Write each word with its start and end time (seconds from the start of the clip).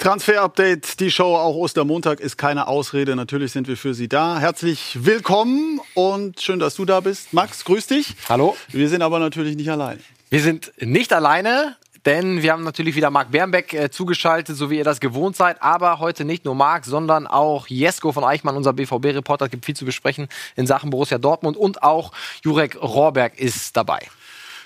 Transfer-Update, 0.00 0.98
die 0.98 1.10
Show, 1.10 1.36
auch 1.36 1.54
Ostermontag 1.54 2.20
ist 2.20 2.38
keine 2.38 2.68
Ausrede. 2.68 3.14
Natürlich 3.16 3.52
sind 3.52 3.68
wir 3.68 3.76
für 3.76 3.92
Sie 3.92 4.08
da. 4.08 4.38
Herzlich 4.38 4.96
willkommen 5.04 5.78
und 5.92 6.40
schön, 6.40 6.58
dass 6.58 6.74
du 6.74 6.86
da 6.86 7.00
bist. 7.00 7.34
Max, 7.34 7.66
grüß 7.66 7.86
dich. 7.88 8.14
Hallo. 8.26 8.56
Wir 8.68 8.88
sind 8.88 9.02
aber 9.02 9.18
natürlich 9.18 9.56
nicht 9.56 9.68
alleine. 9.68 10.00
Wir 10.30 10.40
sind 10.40 10.72
nicht 10.80 11.12
alleine, 11.12 11.76
denn 12.06 12.40
wir 12.40 12.52
haben 12.52 12.64
natürlich 12.64 12.96
wieder 12.96 13.10
Marc 13.10 13.30
Bernbeck 13.30 13.74
äh, 13.74 13.90
zugeschaltet, 13.90 14.56
so 14.56 14.70
wie 14.70 14.78
ihr 14.78 14.84
das 14.84 15.00
gewohnt 15.00 15.36
seid. 15.36 15.62
Aber 15.62 15.98
heute 15.98 16.24
nicht 16.24 16.46
nur 16.46 16.54
Marc, 16.54 16.86
sondern 16.86 17.26
auch 17.26 17.66
Jesko 17.66 18.12
von 18.12 18.24
Eichmann, 18.24 18.56
unser 18.56 18.72
BVB-Reporter. 18.72 19.44
Es 19.44 19.50
gibt 19.50 19.66
viel 19.66 19.76
zu 19.76 19.84
besprechen 19.84 20.28
in 20.56 20.66
Sachen 20.66 20.88
Borussia 20.88 21.18
Dortmund. 21.18 21.58
Und 21.58 21.82
auch 21.82 22.12
Jurek 22.42 22.80
Rohrberg 22.80 23.38
ist 23.38 23.76
dabei. 23.76 24.00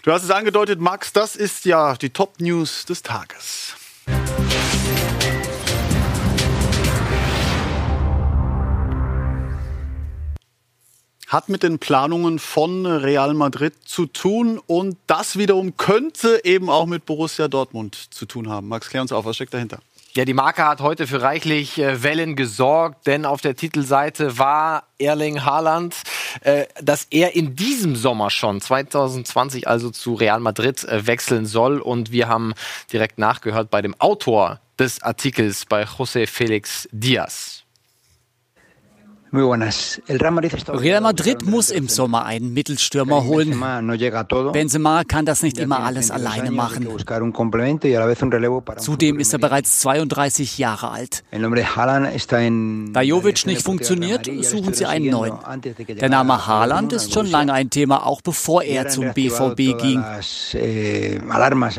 Du 0.04 0.12
hast 0.12 0.22
es 0.22 0.30
angedeutet, 0.30 0.78
Max, 0.78 1.12
das 1.12 1.34
ist 1.34 1.64
ja 1.64 1.96
die 1.96 2.10
Top-News 2.10 2.84
des 2.84 3.02
Tages. 3.02 3.74
Hat 11.34 11.48
mit 11.48 11.64
den 11.64 11.80
Planungen 11.80 12.38
von 12.38 12.86
Real 12.86 13.34
Madrid 13.34 13.74
zu 13.84 14.06
tun 14.06 14.60
und 14.68 14.96
das 15.08 15.36
wiederum 15.36 15.76
könnte 15.76 16.40
eben 16.44 16.70
auch 16.70 16.86
mit 16.86 17.06
Borussia 17.06 17.48
Dortmund 17.48 17.96
zu 17.96 18.24
tun 18.24 18.48
haben. 18.48 18.68
Max, 18.68 18.88
klär 18.88 19.02
uns 19.02 19.10
auf, 19.10 19.24
was 19.24 19.34
steckt 19.34 19.52
dahinter? 19.52 19.80
Ja, 20.12 20.24
die 20.24 20.32
Marke 20.32 20.64
hat 20.64 20.80
heute 20.80 21.08
für 21.08 21.22
reichlich 21.22 21.76
äh, 21.76 22.04
Wellen 22.04 22.36
gesorgt, 22.36 23.08
denn 23.08 23.26
auf 23.26 23.40
der 23.40 23.56
Titelseite 23.56 24.38
war 24.38 24.84
Erling 24.96 25.44
Haaland, 25.44 25.96
äh, 26.42 26.66
dass 26.80 27.08
er 27.10 27.34
in 27.34 27.56
diesem 27.56 27.96
Sommer 27.96 28.30
schon 28.30 28.60
2020 28.60 29.66
also 29.66 29.90
zu 29.90 30.14
Real 30.14 30.38
Madrid 30.38 30.84
äh, 30.84 31.04
wechseln 31.08 31.46
soll 31.46 31.80
und 31.80 32.12
wir 32.12 32.28
haben 32.28 32.54
direkt 32.92 33.18
nachgehört 33.18 33.70
bei 33.70 33.82
dem 33.82 34.00
Autor 34.00 34.60
des 34.78 35.02
Artikels 35.02 35.66
bei 35.66 35.82
José 35.82 36.28
Felix 36.28 36.88
Diaz. 36.92 37.63
Real 39.34 41.00
Madrid 41.00 41.44
muss 41.44 41.70
im 41.70 41.88
Sommer 41.88 42.24
einen 42.24 42.52
Mittelstürmer 42.54 43.24
holen. 43.24 43.60
Benzema 44.52 45.02
kann 45.02 45.26
das 45.26 45.42
nicht 45.42 45.58
immer 45.58 45.80
alles 45.80 46.12
alleine 46.12 46.52
machen. 46.52 46.86
Zudem 48.78 49.18
ist 49.18 49.32
er 49.32 49.38
bereits 49.40 49.80
32 49.80 50.58
Jahre 50.58 50.90
alt. 50.90 51.24
Da 51.32 53.00
Jovic 53.02 53.46
nicht 53.46 53.62
funktioniert, 53.62 54.30
suchen 54.42 54.72
sie 54.72 54.86
einen 54.86 55.10
neuen. 55.10 55.34
Der 56.00 56.08
Name 56.08 56.46
Haaland 56.46 56.92
ist 56.92 57.12
schon 57.12 57.26
lange 57.26 57.52
ein 57.52 57.70
Thema, 57.70 58.06
auch 58.06 58.20
bevor 58.22 58.62
er 58.62 58.88
zum 58.88 59.12
BVB 59.14 59.56
ging. 59.80 60.04
Eh, 60.52 61.18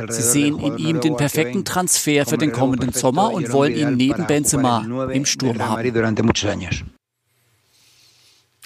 sie 0.10 0.22
sehen 0.22 0.60
in 0.60 0.78
ihm 0.78 1.00
den 1.00 1.16
perfekten 1.16 1.64
Transfer 1.64 2.26
für 2.26 2.38
den 2.38 2.52
kommenden 2.52 2.92
Sommer 2.92 3.32
und 3.32 3.54
wollen 3.54 3.76
ihn 3.76 3.96
neben 3.96 4.28
Benzema 4.28 4.86
im 5.10 5.26
Sturm 5.26 5.60
haben. 5.60 5.86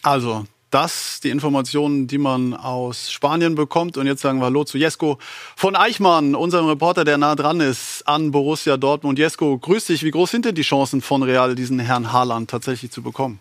Also, 0.03 0.45
das 0.72 1.19
die 1.19 1.30
Informationen, 1.30 2.08
die 2.08 2.17
man 2.17 2.53
aus 2.53 3.11
Spanien 3.11 3.55
bekommt. 3.55 3.97
Und 3.97 4.08
jetzt 4.08 4.22
sagen 4.22 4.39
wir 4.39 4.45
Hallo 4.45 4.64
zu 4.64 4.78
Jesko 4.78 5.17
von 5.55 5.75
Eichmann, 5.75 6.36
unserem 6.36 6.67
Reporter, 6.67 7.03
der 7.03 7.17
nah 7.17 7.36
dran 7.36 7.59
ist 7.59 8.08
an 8.08 8.31
Borussia 8.31 8.77
Dortmund. 8.77 9.20
Jesko, 9.20 9.58
grüß 9.58 9.88
dich. 9.88 10.03
Wie 10.03 10.11
groß 10.11 10.31
sind 10.31 10.45
denn 10.45 10.55
die 10.55 10.61
Chancen 10.61 11.02
von 11.02 11.23
Real, 11.23 11.55
diesen 11.55 11.80
Herrn 11.80 12.14
Haaland 12.14 12.50
tatsächlich 12.50 12.92
zu 12.92 13.02
bekommen? 13.02 13.39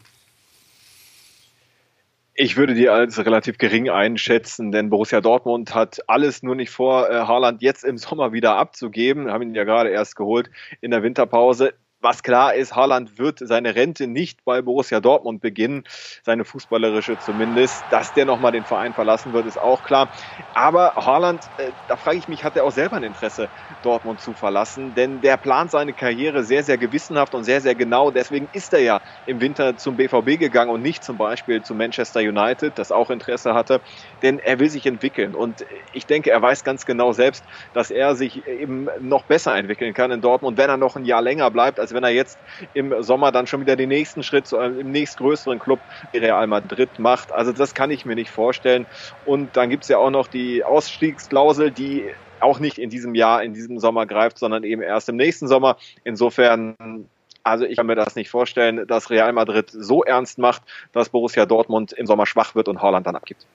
Ich 2.41 2.57
würde 2.57 2.75
die 2.75 2.89
als 2.89 3.19
relativ 3.19 3.59
gering 3.59 3.91
einschätzen, 3.91 4.71
denn 4.71 4.91
Borussia 4.91 5.21
Dortmund 5.21 5.75
hat 5.75 5.99
alles 6.07 6.45
nur 6.45 6.55
nicht 6.55 6.71
vor, 6.71 7.11
äh, 7.11 7.15
Haaland 7.15 7.63
jetzt 7.63 7.83
im 7.83 7.99
Sommer 7.99 8.33
wieder 8.33 8.57
abzugeben. 8.57 9.27
Wir 9.27 9.33
haben 9.33 9.43
ihn 9.43 9.57
ja 9.57 9.65
gerade 9.65 9.91
erst 9.91 10.15
geholt 10.15 10.49
in 10.81 10.93
der 10.93 11.03
Winterpause 11.03 11.75
was 12.01 12.23
klar 12.23 12.55
ist, 12.55 12.75
Haaland 12.77 13.19
wird 13.19 13.39
seine 13.41 13.75
Rente 13.75 14.07
nicht 14.07 14.45
bei 14.45 14.63
Borussia 14.63 15.01
Dortmund 15.01 15.41
beginnen, 15.41 15.85
seine 16.25 16.45
fußballerische 16.45 17.19
zumindest. 17.19 17.87
Dass 17.91 18.13
der 18.13 18.25
nochmal 18.25 18.53
den 18.53 18.65
Verein 18.65 18.95
verlassen 18.95 19.33
wird, 19.33 19.47
ist 19.47 19.61
auch 19.61 19.83
klar. 19.83 20.11
Aber 20.53 20.93
Haaland, 20.97 21.49
äh, 21.57 21.73
da 21.87 21.97
frage 21.97 22.19
ich 22.19 22.29
mich, 22.29 22.45
hat 22.45 22.57
er 22.57 22.65
auch 22.65 22.71
selber 22.71 22.97
ein 22.97 23.03
Interesse, 23.03 23.51
Dortmund 23.83 24.21
zu 24.21 24.35
verlassen? 24.35 24.95
Denn 24.95 25.21
der 25.21 25.37
plant 25.37 25.71
seine 25.71 25.95
Karriere 25.95 26.45
sehr, 26.45 26.63
sehr 26.63 26.79
gewissenhaft 26.79 27.35
und 27.35 27.45
sehr, 27.45 27.61
sehr 27.61 27.75
genau. 27.75 28.11
Deswegen 28.11 28.49
ist 28.53 28.73
er 28.73 28.81
ja 28.81 29.01
im 29.25 29.41
Winter 29.41 29.77
zum 29.77 29.97
BVB 29.97 30.39
gegangen 30.39 30.71
und 30.71 30.83
nicht 30.83 31.05
zum 31.05 31.17
Beispiel 31.19 31.63
zu 31.63 31.75
Manchester 31.75 32.21
United, 32.21 32.79
das 32.79 32.91
auch 32.93 33.11
Interesse 33.11 33.55
hatte. 33.55 33.81
Denn 34.23 34.39
er 34.39 34.59
will 34.61 34.71
sich 34.71 34.87
entwickeln. 34.87 35.35
Und 35.35 35.65
ich 35.93 36.07
denke, 36.07 36.31
er 36.31 36.43
weiß 36.43 36.65
ganz 36.65 36.85
genau 36.85 37.13
selbst, 37.13 37.47
dass 37.73 37.91
er 37.91 38.15
sich 38.17 38.47
eben 38.47 38.87
noch 39.01 39.25
besser 39.25 39.55
entwickeln 39.57 39.95
kann 39.95 40.11
in 40.11 40.21
Dortmund, 40.21 40.59
wenn 40.59 40.71
er 40.71 40.77
noch 40.77 40.97
ein 40.97 41.05
Jahr 41.05 41.23
länger 41.23 41.51
bleibt 41.51 41.81
als 41.89 41.95
wenn 41.95 42.05
er 42.05 42.11
jetzt 42.11 42.39
im 42.75 43.03
Sommer 43.03 43.33
dann 43.33 43.47
schon 43.47 43.61
wieder 43.61 43.75
den 43.75 43.89
nächsten 43.89 44.23
Schritt 44.23 44.47
zu 44.47 44.59
einem 44.59 44.79
im 44.79 44.91
nächstgrößeren 44.91 45.59
Club 45.59 45.81
Real 46.13 46.47
Madrid 46.47 46.99
macht. 46.99 47.33
Also 47.33 47.53
das 47.53 47.75
kann 47.75 47.91
ich 47.91 48.05
mir 48.05 48.15
nicht 48.15 48.31
vorstellen. 48.31 48.87
Und 49.25 49.57
dann 49.57 49.71
gibt 49.71 49.85
es 49.85 49.89
ja 49.89 49.97
auch 49.97 50.11
noch 50.11 50.27
die 50.27 50.65
Ausstiegsklausel, 50.65 51.71
die 51.71 52.05
auch 52.41 52.61
nicht 52.61 52.79
in 52.79 52.91
diesem 52.91 53.15
Jahr, 53.15 53.43
in 53.43 53.55
diesem 53.55 53.79
Sommer 53.79 54.05
greift, 54.05 54.39
sondern 54.39 54.65
eben 54.65 54.83
erst 54.83 55.09
im 55.09 55.17
nächsten 55.17 55.49
Sommer. 55.49 55.77
Insofern 56.05 57.07
also 57.43 57.65
ich 57.65 57.77
kann 57.77 57.87
mir 57.87 57.95
das 57.95 58.15
nicht 58.15 58.29
vorstellen, 58.29 58.87
dass 58.87 59.09
Real 59.09 59.33
Madrid 59.33 59.71
so 59.71 60.05
ernst 60.05 60.37
macht, 60.37 60.61
dass 60.93 61.09
Borussia 61.09 61.47
Dortmund 61.47 61.93
im 61.93 62.07
Sommer 62.07 62.27
schwach 62.27 62.55
wird 62.55 62.69
und 62.69 62.83
Haaland 62.83 63.07
dann 63.07 63.17
abgibt. 63.17 63.47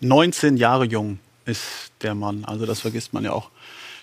19 0.00 0.58
Jahre 0.58 0.84
jung 0.84 1.18
ist 1.46 1.92
der 2.02 2.14
Mann. 2.14 2.44
Also 2.44 2.66
das 2.66 2.80
vergisst 2.80 3.14
man 3.14 3.24
ja 3.24 3.32
auch 3.32 3.50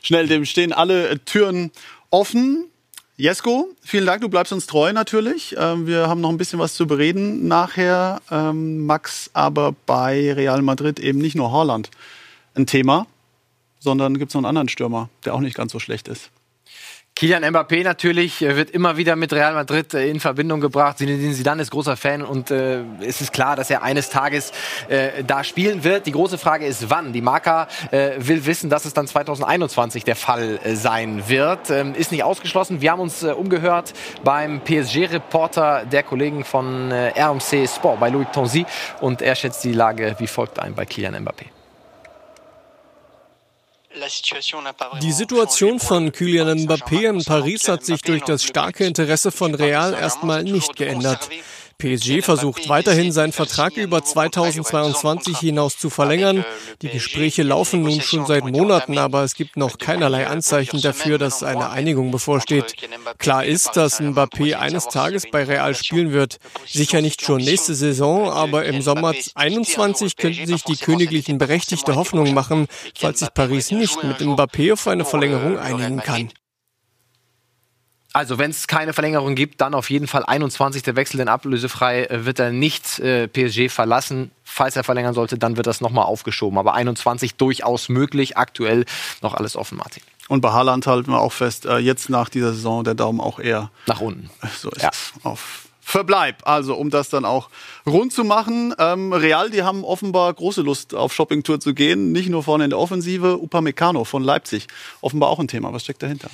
schnell. 0.01 0.27
Dem 0.27 0.45
stehen 0.45 0.73
alle 0.73 1.23
Türen 1.25 1.71
offen. 2.09 2.71
Jesko, 3.17 3.69
vielen 3.81 4.05
Dank, 4.05 4.19
du 4.19 4.27
bleibst 4.27 4.51
uns 4.51 4.67
treu 4.67 4.91
natürlich. 4.91 5.55
Ähm, 5.57 5.87
wir 5.87 6.09
haben 6.09 6.19
noch 6.19 6.29
ein 6.29 6.37
bisschen 6.37 6.59
was 6.59 6.73
zu 6.73 6.85
bereden 6.85 7.47
nachher. 7.47 8.21
Ähm, 8.29 8.85
Max, 8.85 9.29
aber 9.31 9.73
bei 9.85 10.33
Real 10.33 10.61
Madrid 10.61 10.99
eben 10.99 11.19
nicht 11.19 11.35
nur 11.35 11.49
Haaland 11.49 11.91
ein 12.55 12.65
Thema, 12.65 13.07
sondern 13.79 14.17
gibt 14.17 14.31
es 14.31 14.33
noch 14.33 14.39
einen 14.39 14.47
anderen 14.47 14.67
Stürmer, 14.67 15.07
der 15.23 15.33
auch 15.33 15.39
nicht 15.39 15.55
ganz 15.55 15.71
so 15.71 15.79
schlecht 15.79 16.09
ist. 16.09 16.29
Kilian 17.17 17.45
Mbappé 17.45 17.81
natürlich 17.85 18.41
äh, 18.41 18.57
wird 18.57 18.71
immer 18.71 18.97
wieder 18.97 19.15
mit 19.15 19.31
Real 19.31 19.53
Madrid 19.53 19.93
äh, 19.93 20.09
in 20.09 20.19
Verbindung 20.19 20.59
gebracht. 20.59 20.97
Zinedine 20.97 21.33
Zidane 21.33 21.61
ist 21.61 21.71
großer 21.71 21.95
Fan 21.95 22.21
und 22.21 22.51
äh, 22.51 22.81
es 22.99 23.21
ist 23.21 23.31
klar, 23.31 23.55
dass 23.55 23.69
er 23.69 23.83
eines 23.83 24.09
Tages 24.09 24.51
äh, 24.89 25.23
da 25.23 25.45
spielen 25.45 25.85
wird. 25.85 26.07
Die 26.07 26.11
große 26.11 26.37
Frage 26.37 26.65
ist, 26.65 26.89
wann. 26.89 27.13
Die 27.13 27.21
Marca 27.21 27.69
äh, 27.91 28.15
will 28.17 28.45
wissen, 28.45 28.69
dass 28.69 28.83
es 28.83 28.93
dann 28.93 29.07
2021 29.07 30.03
der 30.03 30.17
Fall 30.17 30.59
äh, 30.61 30.75
sein 30.75 31.29
wird. 31.29 31.69
Ähm, 31.69 31.95
ist 31.95 32.11
nicht 32.11 32.25
ausgeschlossen. 32.25 32.81
Wir 32.81 32.91
haben 32.91 32.99
uns 32.99 33.23
äh, 33.23 33.27
umgehört 33.27 33.93
beim 34.25 34.59
PSG-Reporter 34.59 35.85
der 35.85 36.03
Kollegen 36.03 36.43
von 36.43 36.91
äh, 36.91 37.13
RMC 37.17 37.69
Sport 37.73 38.01
bei 38.01 38.09
Louis 38.09 38.27
Tonzi 38.33 38.65
und 38.99 39.21
er 39.21 39.35
schätzt 39.35 39.63
die 39.63 39.71
Lage 39.71 40.17
wie 40.19 40.27
folgt 40.27 40.59
ein 40.59 40.75
bei 40.75 40.85
Kilian 40.85 41.15
Mbappé. 41.15 41.54
Die 45.01 45.11
Situation 45.11 45.79
von 45.79 46.11
Kylian 46.11 46.65
Mbappé 46.65 47.09
in 47.09 47.23
Paris 47.23 47.67
hat 47.67 47.85
sich 47.85 48.01
durch 48.01 48.23
das 48.23 48.43
starke 48.43 48.85
Interesse 48.85 49.31
von 49.31 49.55
Real 49.55 49.93
erstmal 49.93 50.43
nicht 50.43 50.75
geändert. 50.75 51.29
PSG 51.77 52.21
versucht 52.21 52.69
weiterhin 52.69 53.11
seinen 53.11 53.33
Vertrag 53.33 53.75
über 53.75 54.03
2022 54.03 55.37
hinaus 55.37 55.77
zu 55.77 55.89
verlängern. 55.89 56.45
Die 56.81 56.89
Gespräche 56.89 57.43
laufen 57.43 57.81
nun 57.81 57.99
schon 58.01 58.25
seit 58.25 58.45
Monaten, 58.45 58.97
aber 58.97 59.23
es 59.23 59.35
gibt 59.35 59.57
noch 59.57 59.77
keinerlei 59.77 60.27
Anzeichen 60.27 60.81
dafür, 60.81 61.17
dass 61.17 61.43
eine 61.43 61.69
Einigung 61.69 62.11
bevorsteht. 62.11 62.75
Klar 63.17 63.45
ist, 63.45 63.75
dass 63.75 63.99
Mbappé 63.99 64.55
eines 64.55 64.87
Tages 64.87 65.25
bei 65.29 65.43
Real 65.43 65.75
spielen 65.75 66.13
wird. 66.13 66.37
Sicher 66.65 67.01
nicht 67.01 67.21
schon 67.21 67.41
nächste 67.41 67.75
Saison, 67.75 68.29
aber 68.29 68.65
im 68.65 68.81
Sommer 68.81 69.13
21 69.35 70.15
könnten 70.15 70.47
sich 70.47 70.63
die 70.63 70.77
Königlichen 70.77 71.37
berechtigte 71.37 71.95
Hoffnung 71.95 72.33
machen, 72.33 72.67
falls 72.97 73.19
sich 73.19 73.33
Paris 73.33 73.71
nicht 73.71 74.01
mit 74.03 74.21
Mbappé 74.21 74.73
auf 74.73 74.87
eine 74.87 75.03
Verlängerung 75.03 75.59
einigen 75.59 75.97
kann. 75.97 76.29
Also 78.15 78.37
wenn 78.37 78.49
es 78.49 78.67
keine 78.67 78.93
Verlängerung 78.93 79.35
gibt, 79.35 79.59
dann 79.59 79.73
auf 79.73 79.89
jeden 79.89 80.07
Fall 80.07 80.23
21. 80.23 80.83
Der 80.83 80.95
Wechsel, 80.95 81.17
denn 81.17 81.27
ablösefrei 81.27 82.05
äh, 82.05 82.23
wird 82.23 82.39
er 82.39 82.51
nicht 82.51 82.97
äh, 82.99 83.27
PSG 83.27 83.69
verlassen. 83.69 84.31
Falls 84.45 84.77
er 84.77 84.85
verlängern 84.85 85.13
sollte, 85.13 85.37
dann 85.37 85.57
wird 85.57 85.67
das 85.67 85.81
nochmal 85.81 86.05
aufgeschoben. 86.05 86.57
Aber 86.57 86.75
21 86.75 87.35
durchaus 87.35 87.89
möglich. 87.89 88.37
Aktuell 88.37 88.85
noch 89.21 89.33
alles 89.33 89.57
offen, 89.57 89.77
Martin. 89.77 90.01
Und 90.29 90.39
bei 90.39 90.53
Haaland 90.53 90.87
halten 90.87 91.11
wir 91.11 91.19
auch 91.19 91.33
fest, 91.33 91.65
äh, 91.65 91.79
jetzt 91.79 92.09
nach 92.09 92.29
dieser 92.29 92.53
Saison 92.53 92.85
der 92.85 92.95
Daumen 92.95 93.19
auch 93.19 93.37
eher 93.37 93.69
nach 93.85 93.99
unten. 93.99 94.29
So 94.57 94.69
ist 94.69 94.83
ja. 94.83 94.91
es. 94.93 95.11
Auf 95.23 95.67
Verbleib. 95.81 96.47
Also, 96.47 96.75
um 96.75 96.91
das 96.91 97.09
dann 97.09 97.25
auch 97.25 97.49
rund 97.85 98.13
zu 98.13 98.23
machen. 98.23 98.73
Ähm, 98.79 99.11
Real, 99.11 99.49
die 99.49 99.63
haben 99.63 99.83
offenbar 99.83 100.33
große 100.33 100.61
Lust, 100.61 100.95
auf 100.95 101.13
Shoppingtour 101.13 101.59
zu 101.59 101.73
gehen. 101.73 102.13
Nicht 102.13 102.29
nur 102.29 102.43
vorne 102.43 102.63
in 102.63 102.69
der 102.69 102.79
Offensive. 102.79 103.41
Upamecano 103.41 104.05
von 104.05 104.23
Leipzig. 104.23 104.67
Offenbar 105.01 105.29
auch 105.29 105.39
ein 105.39 105.49
Thema. 105.49 105.73
Was 105.73 105.83
steckt 105.83 106.01
dahinter? 106.01 106.29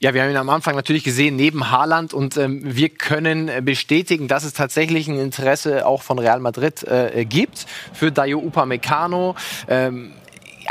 Ja, 0.00 0.14
wir 0.14 0.22
haben 0.22 0.30
ihn 0.30 0.36
am 0.36 0.48
Anfang 0.48 0.76
natürlich 0.76 1.02
gesehen 1.02 1.34
neben 1.34 1.72
Haaland 1.72 2.14
und 2.14 2.36
ähm, 2.36 2.60
wir 2.62 2.88
können 2.88 3.50
bestätigen, 3.64 4.28
dass 4.28 4.44
es 4.44 4.52
tatsächlich 4.52 5.08
ein 5.08 5.18
Interesse 5.18 5.84
auch 5.86 6.02
von 6.02 6.20
Real 6.20 6.38
Madrid 6.38 6.84
äh, 6.84 7.24
gibt 7.24 7.66
für 7.94 8.12
Dayo 8.12 8.38
Upamecano. 8.38 9.34
Ähm, 9.66 10.12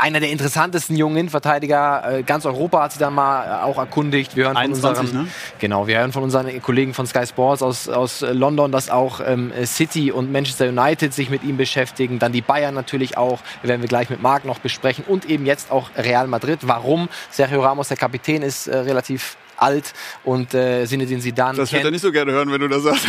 einer 0.00 0.20
der 0.20 0.30
interessantesten 0.30 0.96
jungen 0.96 1.16
Innenverteidiger. 1.16 2.18
Äh, 2.18 2.22
ganz 2.22 2.46
Europa 2.46 2.82
hat 2.82 2.92
sich 2.92 2.98
dann 2.98 3.14
mal 3.14 3.44
äh, 3.44 3.64
auch 3.64 3.78
erkundigt. 3.78 4.36
Wir 4.36 4.44
hören 4.44 4.54
von 4.54 4.62
21, 4.64 5.04
unseren, 5.04 5.24
ne? 5.24 5.28
genau, 5.58 5.86
wir 5.86 5.98
hören 5.98 6.12
von 6.12 6.22
unseren 6.22 6.62
Kollegen 6.62 6.94
von 6.94 7.06
Sky 7.06 7.26
Sports 7.26 7.62
aus, 7.62 7.88
aus 7.88 8.20
London, 8.20 8.72
dass 8.72 8.90
auch 8.90 9.20
ähm, 9.24 9.52
City 9.64 10.12
und 10.12 10.32
Manchester 10.32 10.68
United 10.68 11.12
sich 11.12 11.30
mit 11.30 11.44
ihm 11.44 11.56
beschäftigen. 11.56 12.18
Dann 12.18 12.32
die 12.32 12.42
Bayern 12.42 12.74
natürlich 12.74 13.16
auch. 13.16 13.40
werden 13.62 13.80
wir 13.80 13.88
gleich 13.88 14.10
mit 14.10 14.22
Marc 14.22 14.44
noch 14.44 14.58
besprechen. 14.58 15.04
Und 15.06 15.26
eben 15.26 15.46
jetzt 15.46 15.70
auch 15.70 15.90
Real 15.96 16.26
Madrid. 16.26 16.60
Warum? 16.62 17.08
Sergio 17.30 17.62
Ramos, 17.62 17.88
der 17.88 17.96
Kapitän, 17.96 18.42
ist 18.42 18.66
äh, 18.66 18.76
relativ 18.76 19.36
alt 19.60 19.92
und 20.24 20.54
äh, 20.54 20.86
Zinedine 20.86 21.20
Zidane 21.20 21.58
Das 21.58 21.72
wird 21.72 21.84
er 21.84 21.90
nicht 21.90 22.02
so 22.02 22.12
gerne 22.12 22.32
hören, 22.32 22.50
wenn 22.50 22.60
du 22.60 22.68
das 22.68 22.82
sagst. 22.82 23.06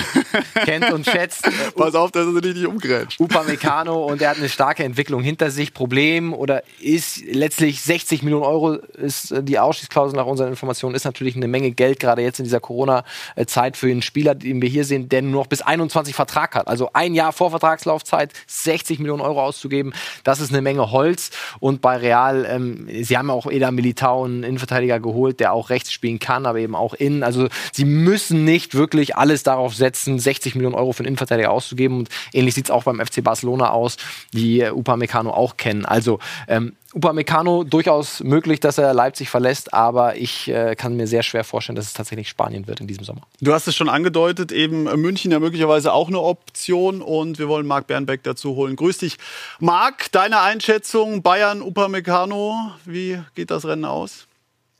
Kennt 0.66 0.92
und 0.92 1.06
schätzt. 1.06 1.48
Äh, 1.60 1.72
Pass 1.76 1.96
auf, 1.96 2.12
dass 2.12 2.26
er 2.26 2.34
sich 2.34 2.56
nicht 2.56 2.66
umgrätscht. 2.66 3.20
Upamecano 3.20 4.06
und 4.06 4.22
er 4.22 4.32
hat 4.32 4.38
eine 4.38 4.50
starke 4.50 4.84
Entwicklung 4.84 5.22
hinter 5.22 5.52
sich. 5.52 5.74
Problem 5.74 6.34
oder 6.34 6.64
ist 6.80 7.24
letztlich 7.26 7.82
60 7.82 8.24
Millionen 8.24 8.44
Euro 8.46 8.74
ist 8.74 9.32
äh, 9.32 9.44
die 9.44 9.60
Ausstiegsklausel 9.60 10.16
nach 10.16 10.26
unseren 10.26 10.50
Informationen 10.50 10.96
ist 10.96 11.06
natürlich 11.06 11.36
eine 11.36 11.48
Menge 11.48 11.72
Geld, 11.72 12.00
gerade 12.00 12.22
jetzt 12.22 12.40
in 12.40 12.44
dieser 12.44 12.60
Corona-Zeit 12.60 13.78
für 13.78 13.88
einen 13.88 14.02
Spieler, 14.02 14.36
den 14.36 14.62
wir 14.62 14.70
hier 14.70 14.86
sehen, 14.86 15.10
der 15.10 15.22
nur 15.22 15.42
noch 15.42 15.48
bis 15.48 15.62
21 15.62 16.16
Vertrag 16.16 16.56
hat. 16.56 16.68
Also 16.68 16.90
ein 16.94 17.14
Jahr 17.14 17.32
vor 17.32 17.50
Vertragslaufzeit 17.50 18.34
60 18.48 19.00
Millionen 19.00 19.22
Euro 19.22 19.44
auszugeben, 19.44 19.94
das 20.24 20.40
ist 20.40 20.52
eine 20.52 20.62
Menge 20.62 20.92
Holz. 20.92 21.32
Und 21.60 21.82
bei 21.82 21.98
Real, 21.98 22.46
ähm, 22.50 22.88
sie 23.02 23.18
haben 23.18 23.30
auch 23.30 23.50
Eda 23.50 23.72
Militao, 23.72 24.24
einen 24.24 24.44
Innenverteidiger 24.44 25.00
geholt, 25.00 25.40
der 25.40 25.54
auch 25.54 25.70
rechts 25.70 25.92
spielen 25.92 26.20
kann 26.20 26.39
kann, 26.40 26.46
aber 26.50 26.60
eben 26.60 26.76
auch 26.76 26.94
innen. 26.94 27.24
Also 27.24 27.48
sie 27.72 27.86
müssen 27.86 28.46
nicht 28.46 28.76
wirklich 28.76 29.16
alles 29.16 29.44
darauf 29.44 29.76
setzen, 29.76 30.20
60 30.20 30.56
Millionen 30.56 30.76
Euro 30.76 30.94
für 30.94 31.00
einen 31.00 31.10
Innenverteidiger 31.10 31.52
auszugeben. 31.52 32.00
Und 32.00 32.10
ähnlich 32.34 32.56
sieht 32.56 32.66
es 32.66 32.72
auch 32.72 32.84
beim 32.84 33.00
FC 33.00 33.24
Barcelona 33.24 33.72
aus, 33.72 33.98
die 34.34 34.62
äh, 34.62 34.72
Upamecano 34.72 35.32
auch 35.32 35.58
kennen. 35.58 35.86
Also 35.86 36.20
ähm, 36.48 36.74
Upamecano 36.94 37.64
durchaus 37.64 38.22
möglich, 38.22 38.60
dass 38.60 38.80
er 38.80 38.94
Leipzig 38.96 39.30
verlässt, 39.30 39.74
aber 39.74 40.16
ich 40.16 40.48
äh, 40.48 40.76
kann 40.76 40.96
mir 40.96 41.06
sehr 41.06 41.22
schwer 41.22 41.44
vorstellen, 41.44 41.76
dass 41.76 41.86
es 41.86 41.94
tatsächlich 41.94 42.30
Spanien 42.30 42.66
wird 42.66 42.82
in 42.82 42.88
diesem 42.88 43.04
Sommer. 43.04 43.22
Du 43.42 43.54
hast 43.54 43.68
es 43.68 43.76
schon 43.76 43.90
angedeutet, 43.90 44.52
eben 44.52 44.86
München 45.00 45.32
ja 45.32 45.40
möglicherweise 45.40 45.94
auch 45.94 46.08
eine 46.08 46.20
Option 46.20 47.04
und 47.04 47.38
wir 47.38 47.48
wollen 47.48 47.68
Marc 47.68 47.86
Bernbeck 47.86 48.24
dazu 48.24 48.56
holen. 48.56 48.76
Grüß 48.76 48.98
dich. 49.00 49.18
Marc, 49.60 50.12
deine 50.12 50.42
Einschätzung, 50.42 51.22
Bayern, 51.22 51.62
Upamecano, 51.62 52.72
wie 52.86 53.20
geht 53.36 53.52
das 53.52 53.66
Rennen 53.66 53.86
aus? 53.86 54.29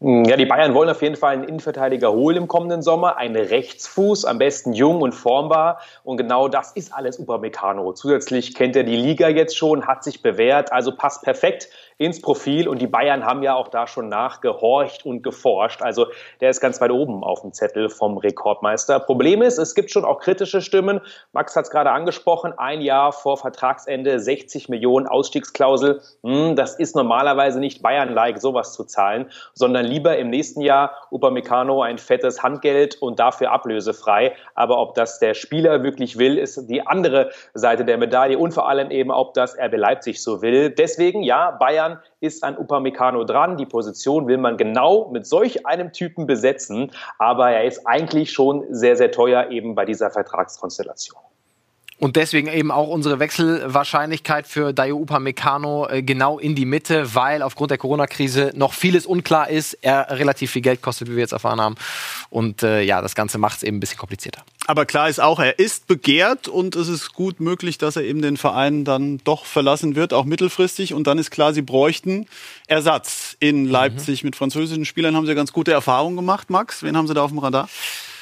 Hm, 0.02 0.24
ja, 0.24 0.38
die 0.38 0.46
Bayern 0.46 0.74
wollen 0.74 0.90
auf 0.90 1.02
jeden 1.02 1.18
Fall 1.18 1.34
einen 1.34 1.44
Innenverteidiger 1.44 2.14
holen 2.14 2.38
im 2.38 2.48
kommenden 2.48 2.82
Sommer, 2.82 3.18
einen 3.18 3.36
Rechtsfuß, 3.36 4.24
am 4.24 4.38
besten 4.38 4.72
jung 4.72 5.02
und 5.02 5.12
formbar. 5.12 5.82
Und 6.06 6.16
genau 6.16 6.48
das 6.48 6.72
ist 6.72 6.94
alles 6.94 7.20
Upamecano. 7.20 7.92
Zusätzlich 7.92 8.56
kennt 8.56 8.78
er 8.78 8.84
die 8.84 8.96
Liga 8.96 9.28
jetzt 9.28 9.58
schon, 9.58 9.88
hat 9.88 10.06
sich 10.06 10.22
bewährt, 10.22 10.72
also 10.72 10.96
passt 10.96 11.24
perfekt 11.24 11.68
ins 11.98 12.22
Profil. 12.22 12.70
Und 12.70 12.82
die 12.82 12.88
Bayern 12.88 13.26
haben 13.26 13.44
ja 13.44 13.56
auch 13.56 13.68
da 13.68 13.88
schon 13.88 14.08
nachgehorcht 14.08 15.06
und 15.06 15.22
geforscht. 15.22 15.82
Also 15.82 16.08
der 16.40 16.50
ist 16.50 16.62
ganz 16.62 16.80
weit 16.80 16.92
oben 16.92 17.26
auf 17.26 17.42
dem 17.42 17.52
Zettel 17.52 17.90
vom 17.90 18.18
Rekordmeister. 18.18 19.02
Problem 19.02 19.42
ist, 19.42 19.58
es 19.58 19.76
gibt 19.76 19.92
schon 19.92 20.06
auch 20.06 20.22
kritische 20.22 20.62
Stimmen. 20.62 21.02
Max 21.34 21.58
hat 21.58 21.66
es 21.66 21.72
gerade 21.72 21.92
angesprochen, 21.92 22.54
ein 22.58 22.80
Jahr 22.80 23.12
vor 23.12 23.36
Vertragsende 23.36 24.22
60 24.22 24.70
Millionen 24.70 25.08
Ausstiegsklausel. 25.08 26.00
Hm, 26.24 26.56
das 26.56 26.80
ist 26.80 26.96
normalerweise 26.96 27.60
nicht 27.60 27.82
Bayern-like, 27.82 28.40
sowas 28.40 28.72
zu 28.72 28.86
zahlen, 28.86 29.30
sondern 29.54 29.89
lieber 29.90 30.18
im 30.18 30.30
nächsten 30.30 30.62
Jahr 30.62 30.92
Upamecano 31.12 31.82
ein 31.82 31.98
fettes 31.98 32.42
Handgeld 32.44 32.96
und 33.02 33.20
dafür 33.20 33.52
ablösefrei. 33.52 34.34
Aber 34.56 34.80
ob 34.80 34.96
das 34.96 35.20
der 35.20 35.34
Spieler 35.34 35.84
wirklich 35.84 36.18
will, 36.18 36.38
ist 36.38 36.68
die 36.70 36.86
andere 36.86 37.32
Seite 37.54 37.84
der 37.84 37.98
Medaille 37.98 38.38
und 38.38 38.54
vor 38.54 38.70
allem 38.70 38.92
eben, 38.92 39.12
ob 39.12 39.34
das 39.34 39.58
RB 39.60 39.76
Leipzig 39.76 40.22
so 40.22 40.42
will. 40.42 40.70
Deswegen, 40.70 41.24
ja, 41.24 41.52
Bayern 41.52 42.00
ist 42.22 42.44
an 42.44 42.58
Upamecano 42.58 43.24
dran. 43.24 43.58
Die 43.58 43.66
Position 43.66 44.28
will 44.28 44.38
man 44.38 44.58
genau 44.58 45.10
mit 45.12 45.26
solch 45.26 45.66
einem 45.66 45.92
Typen 45.92 46.28
besetzen, 46.28 46.92
aber 47.18 47.52
er 47.52 47.66
ist 47.66 47.86
eigentlich 47.86 48.32
schon 48.32 48.66
sehr, 48.70 48.96
sehr 48.96 49.12
teuer 49.12 49.50
eben 49.50 49.76
bei 49.76 49.86
dieser 49.86 50.10
Vertragskonstellation. 50.12 51.20
Und 52.00 52.16
deswegen 52.16 52.48
eben 52.48 52.72
auch 52.72 52.88
unsere 52.88 53.20
Wechselwahrscheinlichkeit 53.20 54.48
für 54.48 54.72
Dayo 54.72 54.98
Upamecano 54.98 55.86
äh, 55.90 56.02
genau 56.02 56.40
in 56.40 56.56
die 56.56 56.66
Mitte, 56.66 57.14
weil 57.14 57.42
aufgrund 57.42 57.72
der 57.72 57.78
Corona-Krise 57.78 58.54
noch 58.56 58.74
vieles 58.74 59.06
unklar 59.06 59.50
ist, 59.50 59.78
er 59.82 60.08
relativ 60.12 60.52
viel 60.52 60.62
Geld 60.62 60.82
kostet, 60.82 61.10
wie 61.10 61.16
wir 61.16 61.20
jetzt 61.20 61.34
erfahren 61.34 61.60
haben. 61.60 61.76
Und 62.30 62.64
äh, 62.64 62.84
ja, 62.84 63.02
das 63.02 63.16
Ganze 63.16 63.38
macht 63.38 63.58
es 63.58 63.64
eben 63.64 63.78
ein 63.78 63.80
bisschen 63.82 63.98
komplizierter. 63.98 64.44
Aber 64.66 64.86
klar 64.86 65.10
ist 65.10 65.20
auch, 65.20 65.40
er 65.40 65.60
ist 65.60 65.88
begehrt 65.88 66.48
und 66.48 66.78
es 66.78 66.88
ist 66.88 67.14
gut 67.14 67.42
möglich, 67.42 67.78
dass 67.78 67.98
er 67.98 68.04
eben 68.04 68.22
den 68.22 68.38
Verein 68.38 68.86
dann 68.86 69.20
doch 69.26 69.46
verlassen 69.46 69.96
wird, 69.96 70.14
auch 70.14 70.24
mittelfristig. 70.26 70.94
Und 70.94 71.06
dann 71.06 71.18
ist 71.18 71.32
klar, 71.32 71.54
sie 71.54 71.64
bräuchten 71.64 72.28
Ersatz 72.68 73.36
in. 73.42 73.66
Leipzig. 73.66 74.24
Mhm. 74.24 74.28
Mit 74.28 74.36
französischen 74.38 74.86
Spielern 74.86 75.18
haben 75.18 75.26
sie 75.26 75.36
ganz 75.36 75.52
gute 75.52 75.74
Erfahrungen 75.74 76.16
gemacht, 76.16 76.50
Max. 76.50 76.82
Wen 76.82 76.96
haben 76.96 77.08
sie 77.08 77.14
da 77.14 77.24
auf 77.24 77.32
dem 77.32 77.40
Radar? 77.40 77.68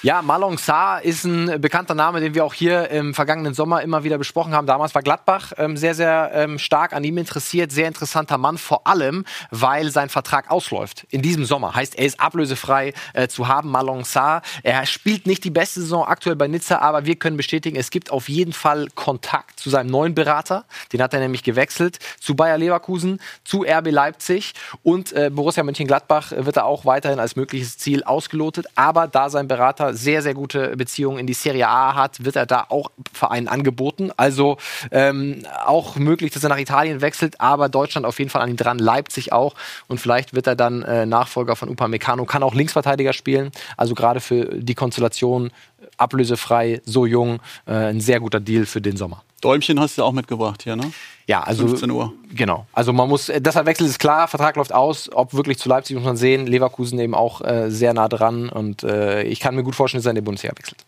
Ja, 0.03 0.21
Malong 0.21 0.59
Sa 0.59 0.99
ist 0.99 1.23
ein 1.23 1.59
bekannter 1.59 1.95
Name, 1.95 2.19
den 2.19 2.35
wir 2.35 2.45
auch 2.45 2.53
hier 2.53 2.91
im 2.91 3.15
vergangenen 3.15 3.55
Sommer 3.55 3.81
immer 3.81 4.03
wieder 4.03 4.19
besprochen 4.19 4.53
haben. 4.53 4.67
Damals 4.67 4.93
war 4.93 5.01
Gladbach 5.01 5.53
ähm, 5.57 5.75
sehr, 5.75 5.95
sehr 5.95 6.29
ähm, 6.35 6.59
stark 6.59 6.93
an 6.93 7.03
ihm 7.03 7.17
interessiert. 7.17 7.71
Sehr 7.71 7.87
interessanter 7.87 8.37
Mann, 8.37 8.59
vor 8.59 8.85
allem, 8.85 9.25
weil 9.49 9.89
sein 9.89 10.09
Vertrag 10.09 10.51
ausläuft 10.51 11.07
in 11.09 11.23
diesem 11.23 11.45
Sommer. 11.45 11.73
Heißt, 11.73 11.97
er 11.97 12.05
ist 12.05 12.19
ablösefrei 12.19 12.93
äh, 13.13 13.27
zu 13.27 13.47
haben, 13.47 13.71
Malong 13.71 14.05
Sa. 14.05 14.43
Er 14.61 14.85
spielt 14.85 15.25
nicht 15.25 15.43
die 15.43 15.49
beste 15.49 15.81
Saison 15.81 16.05
aktuell 16.05 16.35
bei 16.35 16.47
Nizza, 16.47 16.77
aber 16.77 17.07
wir 17.07 17.15
können 17.15 17.35
bestätigen, 17.35 17.75
es 17.75 17.89
gibt 17.89 18.11
auf 18.11 18.29
jeden 18.29 18.53
Fall 18.53 18.89
Kontakt 18.93 19.59
zu 19.59 19.71
seinem 19.71 19.89
neuen 19.89 20.13
Berater. 20.13 20.65
Den 20.93 21.01
hat 21.01 21.15
er 21.15 21.21
nämlich 21.21 21.41
gewechselt 21.41 21.97
zu 22.19 22.35
Bayer 22.35 22.59
Leverkusen, 22.59 23.19
zu 23.43 23.63
RB 23.63 23.89
Leipzig 23.89 24.53
und 24.83 25.11
äh, 25.13 25.31
Borussia 25.33 25.63
Mönchengladbach 25.63 26.33
wird 26.35 26.57
er 26.57 26.65
auch 26.65 26.85
weiterhin 26.85 27.19
als 27.19 27.35
mögliches 27.35 27.79
Ziel 27.79 28.03
ausgelotet. 28.03 28.67
Aber 28.75 29.07
da 29.07 29.31
sein 29.31 29.47
Berater 29.47 29.86
sehr, 29.93 30.21
sehr 30.21 30.33
gute 30.33 30.75
Beziehungen 30.77 31.19
in 31.19 31.27
die 31.27 31.33
Serie 31.33 31.67
A 31.67 31.95
hat, 31.95 32.23
wird 32.23 32.35
er 32.35 32.45
da 32.45 32.65
auch 32.69 32.91
Vereinen 33.11 33.47
angeboten. 33.47 34.11
Also 34.17 34.57
ähm, 34.91 35.43
auch 35.65 35.95
möglich, 35.95 36.31
dass 36.31 36.43
er 36.43 36.49
nach 36.49 36.59
Italien 36.59 37.01
wechselt, 37.01 37.39
aber 37.41 37.69
Deutschland 37.69 38.05
auf 38.05 38.19
jeden 38.19 38.29
Fall 38.29 38.41
an 38.41 38.49
ihn 38.49 38.57
dran, 38.57 38.79
Leipzig 38.79 39.33
auch. 39.33 39.55
Und 39.87 39.99
vielleicht 39.99 40.33
wird 40.33 40.47
er 40.47 40.55
dann 40.55 40.83
äh, 40.83 41.05
Nachfolger 41.05 41.55
von 41.55 41.69
Upamecano, 41.69 42.25
kann 42.25 42.43
auch 42.43 42.53
Linksverteidiger 42.53 43.13
spielen. 43.13 43.51
Also 43.75 43.95
gerade 43.95 44.19
für 44.19 44.45
die 44.45 44.75
Konstellation 44.75 45.51
ablösefrei, 45.97 46.81
so 46.85 47.05
jung, 47.05 47.39
äh, 47.65 47.73
ein 47.73 48.01
sehr 48.01 48.19
guter 48.19 48.39
Deal 48.39 48.65
für 48.65 48.81
den 48.81 48.97
Sommer. 48.97 49.23
Däumchen 49.41 49.79
hast 49.79 49.97
du 49.97 50.03
auch 50.03 50.13
mitgebracht 50.13 50.63
hier, 50.63 50.75
ne? 50.75 50.91
Ja, 51.27 51.41
also 51.41 51.67
15 51.67 51.91
Uhr. 51.91 52.13
Genau. 52.33 52.65
Also 52.73 52.91
man 52.91 53.07
muss, 53.07 53.29
äh, 53.29 53.39
deshalb 53.39 53.67
Wechsel 53.67 53.85
ist 53.85 53.99
klar, 53.99 54.27
Vertrag 54.27 54.55
läuft 54.55 54.73
aus. 54.73 55.09
Ob 55.13 55.33
wirklich 55.33 55.59
zu 55.59 55.69
Leipzig 55.69 55.95
muss 55.95 56.05
man 56.05 56.17
sehen. 56.17 56.47
Leverkusen 56.47 56.97
eben 56.99 57.13
auch 57.13 57.41
äh, 57.41 57.69
sehr 57.69 57.93
nah 57.93 58.07
dran 58.07 58.49
und 58.49 58.83
äh, 58.83 59.23
ich 59.23 59.39
kann 59.39 59.55
mir 59.55 59.63
gut 59.63 59.75
vorstellen, 59.75 59.99
dass 59.99 60.07
er 60.07 60.11
in 60.11 60.15
die 60.15 60.21
Bundesliga 60.21 60.55
wechselt. 60.57 60.85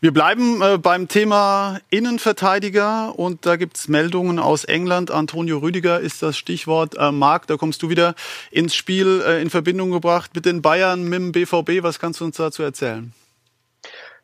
Wir 0.00 0.12
bleiben 0.12 0.62
äh, 0.62 0.78
beim 0.78 1.08
Thema 1.08 1.80
Innenverteidiger 1.90 3.18
und 3.18 3.44
da 3.46 3.56
gibt 3.56 3.76
es 3.76 3.88
Meldungen 3.88 4.38
aus 4.38 4.64
England. 4.64 5.10
Antonio 5.10 5.58
Rüdiger 5.58 6.00
ist 6.00 6.22
das 6.22 6.36
Stichwort. 6.36 6.96
Äh, 6.96 7.12
Marc, 7.12 7.46
da 7.46 7.56
kommst 7.56 7.82
du 7.82 7.88
wieder 7.88 8.14
ins 8.50 8.74
Spiel 8.74 9.22
äh, 9.26 9.42
in 9.42 9.50
Verbindung 9.50 9.90
gebracht 9.90 10.30
mit 10.34 10.46
den 10.46 10.62
Bayern, 10.62 11.04
mit 11.04 11.18
dem 11.18 11.32
BVB. 11.32 11.82
Was 11.82 11.98
kannst 11.98 12.20
du 12.20 12.24
uns 12.24 12.36
dazu 12.36 12.62
erzählen? 12.62 13.12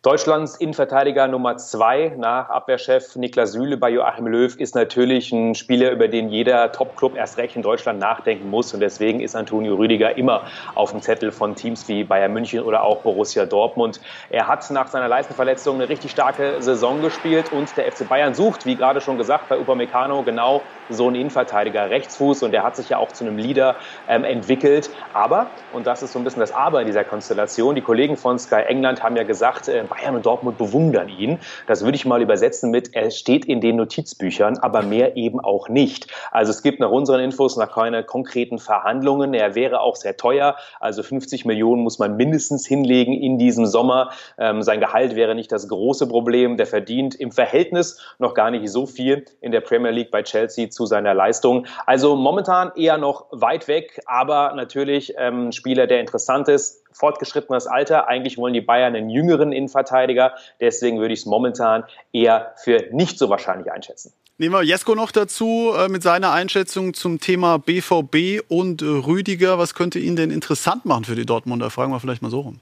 Deutschlands 0.04 0.56
Innenverteidiger 0.56 1.28
Nummer 1.28 1.56
zwei 1.56 2.12
nach 2.18 2.50
Abwehrchef 2.50 3.16
Niklas 3.16 3.52
Süle 3.52 3.78
bei 3.78 3.88
Joachim 3.88 4.26
Löw 4.26 4.54
ist 4.54 4.74
natürlich 4.74 5.32
ein 5.32 5.54
Spieler, 5.54 5.92
über 5.92 6.08
den 6.08 6.28
jeder 6.28 6.72
Top-Club 6.72 7.16
erst 7.16 7.38
recht 7.38 7.56
in 7.56 7.62
Deutschland 7.62 8.00
nachdenken 8.00 8.50
muss. 8.50 8.74
Und 8.74 8.80
deswegen 8.80 9.20
ist 9.20 9.34
Antonio 9.34 9.76
Rüdiger 9.76 10.18
immer 10.18 10.44
auf 10.74 10.90
dem 10.90 11.00
Zettel 11.00 11.32
von 11.32 11.56
Teams 11.56 11.88
wie 11.88 12.04
Bayern 12.04 12.34
München 12.34 12.60
oder 12.60 12.82
auch 12.82 13.02
Borussia 13.02 13.46
Dortmund. 13.46 14.02
Er 14.28 14.46
hat 14.46 14.70
nach 14.70 14.88
seiner 14.88 15.08
Leistenverletzung 15.08 15.76
eine 15.76 15.88
richtig 15.88 16.10
starke 16.10 16.60
Saison 16.60 17.00
gespielt 17.00 17.50
und 17.50 17.74
der 17.78 17.90
FC 17.90 18.06
Bayern 18.06 18.34
sucht, 18.34 18.66
wie 18.66 18.76
gerade 18.76 19.00
schon 19.00 19.16
gesagt, 19.16 19.48
bei 19.48 19.58
Upamecano 19.58 20.22
genau 20.22 20.68
so 20.88 21.06
einen 21.06 21.16
Innenverteidiger 21.16 21.88
Rechtsfuß 21.88 22.42
und 22.42 22.52
der 22.52 22.62
hat 22.62 22.76
sich 22.76 22.90
ja 22.90 22.98
auch 22.98 23.12
zu 23.12 23.24
einem 23.24 23.38
Leader 23.38 23.78
ähm, 24.06 24.24
entwickelt. 24.24 24.90
Aber, 25.14 25.54
und 25.70 25.86
das 25.86 26.02
ist 26.02 26.12
so 26.12 26.18
ein 26.18 26.24
bisschen 26.24 26.40
das 26.40 26.52
Aber 26.52 26.82
in 26.82 26.86
dieser 26.86 27.04
Konstellation, 27.04 27.74
die 27.74 27.80
Kollegen 27.80 28.18
von 28.18 28.38
Sky 28.38 28.64
England 28.66 29.02
haben 29.02 29.16
ja 29.16 29.22
gesagt, 29.22 29.68
äh, 29.68 29.86
Bayern 29.94 30.16
und 30.16 30.26
Dortmund 30.26 30.58
bewundern 30.58 31.08
ihn. 31.08 31.38
Das 31.66 31.84
würde 31.84 31.96
ich 31.96 32.04
mal 32.04 32.22
übersetzen 32.22 32.70
mit, 32.70 32.94
er 32.94 33.10
steht 33.10 33.44
in 33.44 33.60
den 33.60 33.76
Notizbüchern, 33.76 34.58
aber 34.58 34.82
mehr 34.82 35.16
eben 35.16 35.40
auch 35.40 35.68
nicht. 35.68 36.08
Also 36.30 36.50
es 36.50 36.62
gibt 36.62 36.80
nach 36.80 36.90
unseren 36.90 37.20
Infos 37.20 37.56
noch 37.56 37.72
keine 37.72 38.04
konkreten 38.04 38.58
Verhandlungen. 38.58 39.34
Er 39.34 39.54
wäre 39.54 39.80
auch 39.80 39.96
sehr 39.96 40.16
teuer. 40.16 40.56
Also 40.80 41.02
50 41.02 41.44
Millionen 41.44 41.82
muss 41.82 41.98
man 41.98 42.16
mindestens 42.16 42.66
hinlegen 42.66 43.14
in 43.14 43.38
diesem 43.38 43.66
Sommer. 43.66 44.10
Ähm, 44.38 44.62
sein 44.62 44.80
Gehalt 44.80 45.14
wäre 45.14 45.34
nicht 45.34 45.52
das 45.52 45.68
große 45.68 46.08
Problem. 46.08 46.56
Der 46.56 46.66
verdient 46.66 47.14
im 47.14 47.30
Verhältnis 47.30 48.00
noch 48.18 48.34
gar 48.34 48.50
nicht 48.50 48.68
so 48.70 48.86
viel 48.86 49.24
in 49.40 49.52
der 49.52 49.60
Premier 49.60 49.90
League 49.90 50.10
bei 50.10 50.22
Chelsea 50.22 50.70
zu 50.70 50.86
seiner 50.86 51.14
Leistung. 51.14 51.66
Also 51.86 52.16
momentan 52.16 52.72
eher 52.76 52.98
noch 52.98 53.26
weit 53.30 53.68
weg, 53.68 54.00
aber 54.06 54.52
natürlich 54.54 55.14
ähm, 55.18 55.52
Spieler, 55.52 55.86
der 55.86 56.00
interessant 56.00 56.48
ist 56.48 56.83
fortgeschrittenes 56.94 57.66
Alter. 57.66 58.08
Eigentlich 58.08 58.38
wollen 58.38 58.54
die 58.54 58.60
Bayern 58.60 58.96
einen 58.96 59.10
jüngeren 59.10 59.52
Innenverteidiger. 59.52 60.34
Deswegen 60.60 60.98
würde 61.00 61.12
ich 61.12 61.20
es 61.20 61.26
momentan 61.26 61.84
eher 62.12 62.54
für 62.56 62.86
nicht 62.92 63.18
so 63.18 63.28
wahrscheinlich 63.28 63.70
einschätzen. 63.70 64.12
Nehmen 64.38 64.54
wir 64.54 64.62
Jesko 64.62 64.96
noch 64.96 65.12
dazu 65.12 65.72
äh, 65.76 65.88
mit 65.88 66.02
seiner 66.02 66.32
Einschätzung 66.32 66.94
zum 66.94 67.20
Thema 67.20 67.58
BVB 67.58 68.42
und 68.48 68.82
äh, 68.82 68.86
Rüdiger. 68.86 69.58
Was 69.58 69.74
könnte 69.74 70.00
ihn 70.00 70.16
denn 70.16 70.30
interessant 70.30 70.84
machen 70.84 71.04
für 71.04 71.14
die 71.14 71.26
Dortmunder? 71.26 71.70
Fragen 71.70 71.92
wir 71.92 72.00
vielleicht 72.00 72.22
mal 72.22 72.30
so 72.30 72.40
rum 72.40 72.60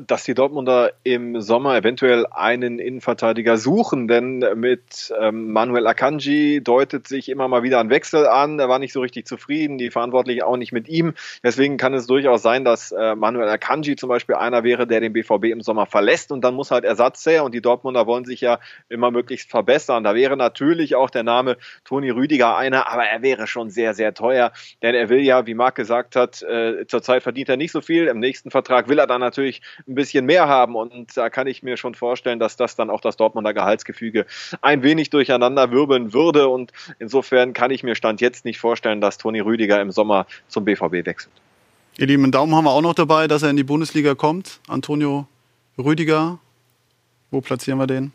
dass 0.00 0.24
die 0.24 0.34
Dortmunder 0.34 0.92
im 1.02 1.42
Sommer 1.42 1.76
eventuell 1.76 2.26
einen 2.26 2.78
Innenverteidiger 2.78 3.58
suchen, 3.58 4.08
denn 4.08 4.38
mit 4.56 5.12
ähm, 5.20 5.52
Manuel 5.52 5.86
Akanji 5.86 6.62
deutet 6.64 7.06
sich 7.06 7.28
immer 7.28 7.48
mal 7.48 7.62
wieder 7.62 7.80
ein 7.80 7.90
Wechsel 7.90 8.26
an. 8.26 8.58
Er 8.58 8.70
war 8.70 8.78
nicht 8.78 8.94
so 8.94 9.02
richtig 9.02 9.26
zufrieden, 9.26 9.76
die 9.76 9.90
Verantwortlichen 9.90 10.42
auch 10.42 10.56
nicht 10.56 10.72
mit 10.72 10.88
ihm. 10.88 11.12
Deswegen 11.42 11.76
kann 11.76 11.92
es 11.92 12.06
durchaus 12.06 12.40
sein, 12.40 12.64
dass 12.64 12.92
äh, 12.92 13.14
Manuel 13.14 13.48
Akanji 13.48 13.96
zum 13.96 14.08
Beispiel 14.08 14.36
einer 14.36 14.64
wäre, 14.64 14.86
der 14.86 15.00
den 15.00 15.12
BVB 15.12 15.44
im 15.44 15.60
Sommer 15.60 15.84
verlässt 15.84 16.32
und 16.32 16.42
dann 16.42 16.54
muss 16.54 16.70
halt 16.70 16.84
Ersatz 16.84 17.26
her 17.26 17.44
und 17.44 17.54
die 17.54 17.60
Dortmunder 17.60 18.06
wollen 18.06 18.24
sich 18.24 18.40
ja 18.40 18.60
immer 18.88 19.10
möglichst 19.10 19.50
verbessern. 19.50 20.02
Da 20.02 20.14
wäre 20.14 20.38
natürlich 20.38 20.96
auch 20.96 21.10
der 21.10 21.24
Name 21.24 21.58
Toni 21.84 22.08
Rüdiger 22.08 22.56
einer, 22.56 22.90
aber 22.90 23.04
er 23.04 23.20
wäre 23.20 23.46
schon 23.46 23.68
sehr, 23.68 23.92
sehr 23.92 24.14
teuer, 24.14 24.52
denn 24.82 24.94
er 24.94 25.10
will 25.10 25.20
ja, 25.20 25.46
wie 25.46 25.54
Marc 25.54 25.74
gesagt 25.74 26.16
hat, 26.16 26.42
äh, 26.42 26.86
zurzeit 26.86 27.22
verdient 27.22 27.50
er 27.50 27.58
nicht 27.58 27.72
so 27.72 27.82
viel. 27.82 28.06
Im 28.06 28.18
nächsten 28.18 28.50
Vertrag 28.50 28.88
will 28.88 28.98
er 28.98 29.06
dann 29.06 29.20
natürlich 29.20 29.60
ein 29.86 29.94
bisschen 29.94 30.26
mehr 30.26 30.48
haben. 30.48 30.76
Und 30.76 31.16
da 31.16 31.30
kann 31.30 31.46
ich 31.46 31.62
mir 31.62 31.76
schon 31.76 31.94
vorstellen, 31.94 32.38
dass 32.38 32.56
das 32.56 32.76
dann 32.76 32.90
auch 32.90 33.00
das 33.00 33.16
Dortmunder 33.16 33.54
Gehaltsgefüge 33.54 34.26
ein 34.62 34.82
wenig 34.82 35.10
durcheinander 35.10 35.70
wirbeln 35.70 36.12
würde. 36.12 36.48
Und 36.48 36.72
insofern 36.98 37.52
kann 37.52 37.70
ich 37.70 37.82
mir 37.82 37.94
Stand 37.94 38.20
jetzt 38.20 38.44
nicht 38.44 38.58
vorstellen, 38.58 39.00
dass 39.00 39.18
Toni 39.18 39.40
Rüdiger 39.40 39.80
im 39.80 39.90
Sommer 39.90 40.26
zum 40.48 40.64
BVB 40.64 41.06
wechselt. 41.06 41.32
Ihr 41.96 42.08
Lieben, 42.08 42.24
einen 42.24 42.32
Daumen 42.32 42.54
haben 42.54 42.64
wir 42.64 42.72
auch 42.72 42.80
noch 42.80 42.94
dabei, 42.94 43.28
dass 43.28 43.42
er 43.42 43.50
in 43.50 43.56
die 43.56 43.62
Bundesliga 43.62 44.14
kommt. 44.14 44.58
Antonio 44.66 45.28
Rüdiger, 45.78 46.38
wo 47.30 47.40
platzieren 47.40 47.78
wir 47.78 47.86
den? 47.86 48.12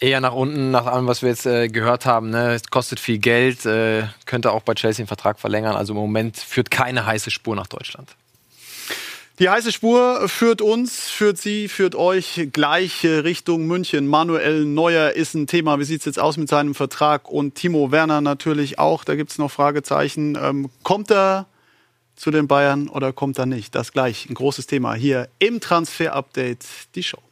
Eher 0.00 0.20
nach 0.20 0.34
unten, 0.34 0.70
nach 0.70 0.86
allem, 0.86 1.06
was 1.06 1.22
wir 1.22 1.30
jetzt 1.30 1.46
äh, 1.46 1.68
gehört 1.68 2.04
haben. 2.04 2.30
Ne? 2.30 2.52
Es 2.52 2.68
kostet 2.68 3.00
viel 3.00 3.18
Geld, 3.18 3.64
äh, 3.64 4.04
könnte 4.26 4.52
auch 4.52 4.62
bei 4.62 4.74
Chelsea 4.74 5.02
einen 5.02 5.08
Vertrag 5.08 5.38
verlängern. 5.38 5.74
Also 5.74 5.94
im 5.94 5.98
Moment 5.98 6.36
führt 6.36 6.70
keine 6.70 7.06
heiße 7.06 7.30
Spur 7.30 7.56
nach 7.56 7.66
Deutschland. 7.66 8.14
Die 9.38 9.50
heiße 9.50 9.70
Spur 9.70 10.30
führt 10.30 10.62
uns, 10.62 11.10
führt 11.10 11.36
Sie, 11.36 11.68
führt 11.68 11.94
euch 11.94 12.48
gleich 12.54 13.04
Richtung 13.04 13.66
München. 13.66 14.06
Manuel 14.06 14.64
Neuer 14.64 15.10
ist 15.10 15.34
ein 15.34 15.46
Thema. 15.46 15.78
Wie 15.78 15.84
sieht 15.84 16.00
es 16.00 16.06
jetzt 16.06 16.18
aus 16.18 16.38
mit 16.38 16.48
seinem 16.48 16.74
Vertrag? 16.74 17.28
Und 17.28 17.54
Timo 17.54 17.92
Werner 17.92 18.22
natürlich 18.22 18.78
auch. 18.78 19.04
Da 19.04 19.14
gibt 19.14 19.30
es 19.30 19.36
noch 19.36 19.50
Fragezeichen. 19.50 20.38
Ähm, 20.40 20.70
kommt 20.82 21.10
er 21.10 21.44
zu 22.14 22.30
den 22.30 22.48
Bayern 22.48 22.88
oder 22.88 23.12
kommt 23.12 23.38
er 23.38 23.44
nicht? 23.44 23.74
Das 23.74 23.92
gleich 23.92 24.26
ein 24.30 24.32
großes 24.32 24.68
Thema 24.68 24.94
hier 24.94 25.28
im 25.38 25.60
Transfer-Update, 25.60 26.64
die 26.94 27.02
Show. 27.02 27.25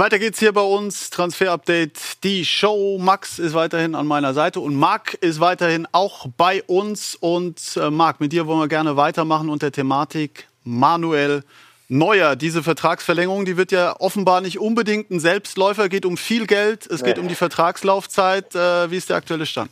Weiter 0.00 0.18
geht's 0.18 0.38
hier 0.38 0.54
bei 0.54 0.62
uns. 0.62 1.10
Transfer 1.10 1.52
Update, 1.52 2.24
die 2.24 2.46
Show. 2.46 2.96
Max 2.98 3.38
ist 3.38 3.52
weiterhin 3.52 3.94
an 3.94 4.06
meiner 4.06 4.32
Seite 4.32 4.60
und 4.60 4.74
Marc 4.74 5.12
ist 5.12 5.40
weiterhin 5.40 5.86
auch 5.92 6.26
bei 6.38 6.62
uns. 6.62 7.16
Und 7.16 7.60
äh, 7.76 7.90
Marc, 7.90 8.18
mit 8.18 8.32
dir 8.32 8.46
wollen 8.46 8.60
wir 8.60 8.68
gerne 8.68 8.96
weitermachen 8.96 9.50
und 9.50 9.60
der 9.60 9.72
Thematik 9.72 10.48
Manuel 10.64 11.44
Neuer. 11.88 12.34
Diese 12.34 12.62
Vertragsverlängerung, 12.62 13.44
die 13.44 13.58
wird 13.58 13.72
ja 13.72 13.94
offenbar 14.00 14.40
nicht 14.40 14.58
unbedingt 14.58 15.10
ein 15.10 15.20
Selbstläufer. 15.20 15.90
Geht 15.90 16.06
um 16.06 16.16
viel 16.16 16.46
Geld, 16.46 16.86
es 16.86 17.04
geht 17.04 17.18
um 17.18 17.28
die 17.28 17.34
Vertragslaufzeit. 17.34 18.54
Äh, 18.54 18.90
wie 18.90 18.96
ist 18.96 19.10
der 19.10 19.16
aktuelle 19.16 19.44
Stand? 19.44 19.70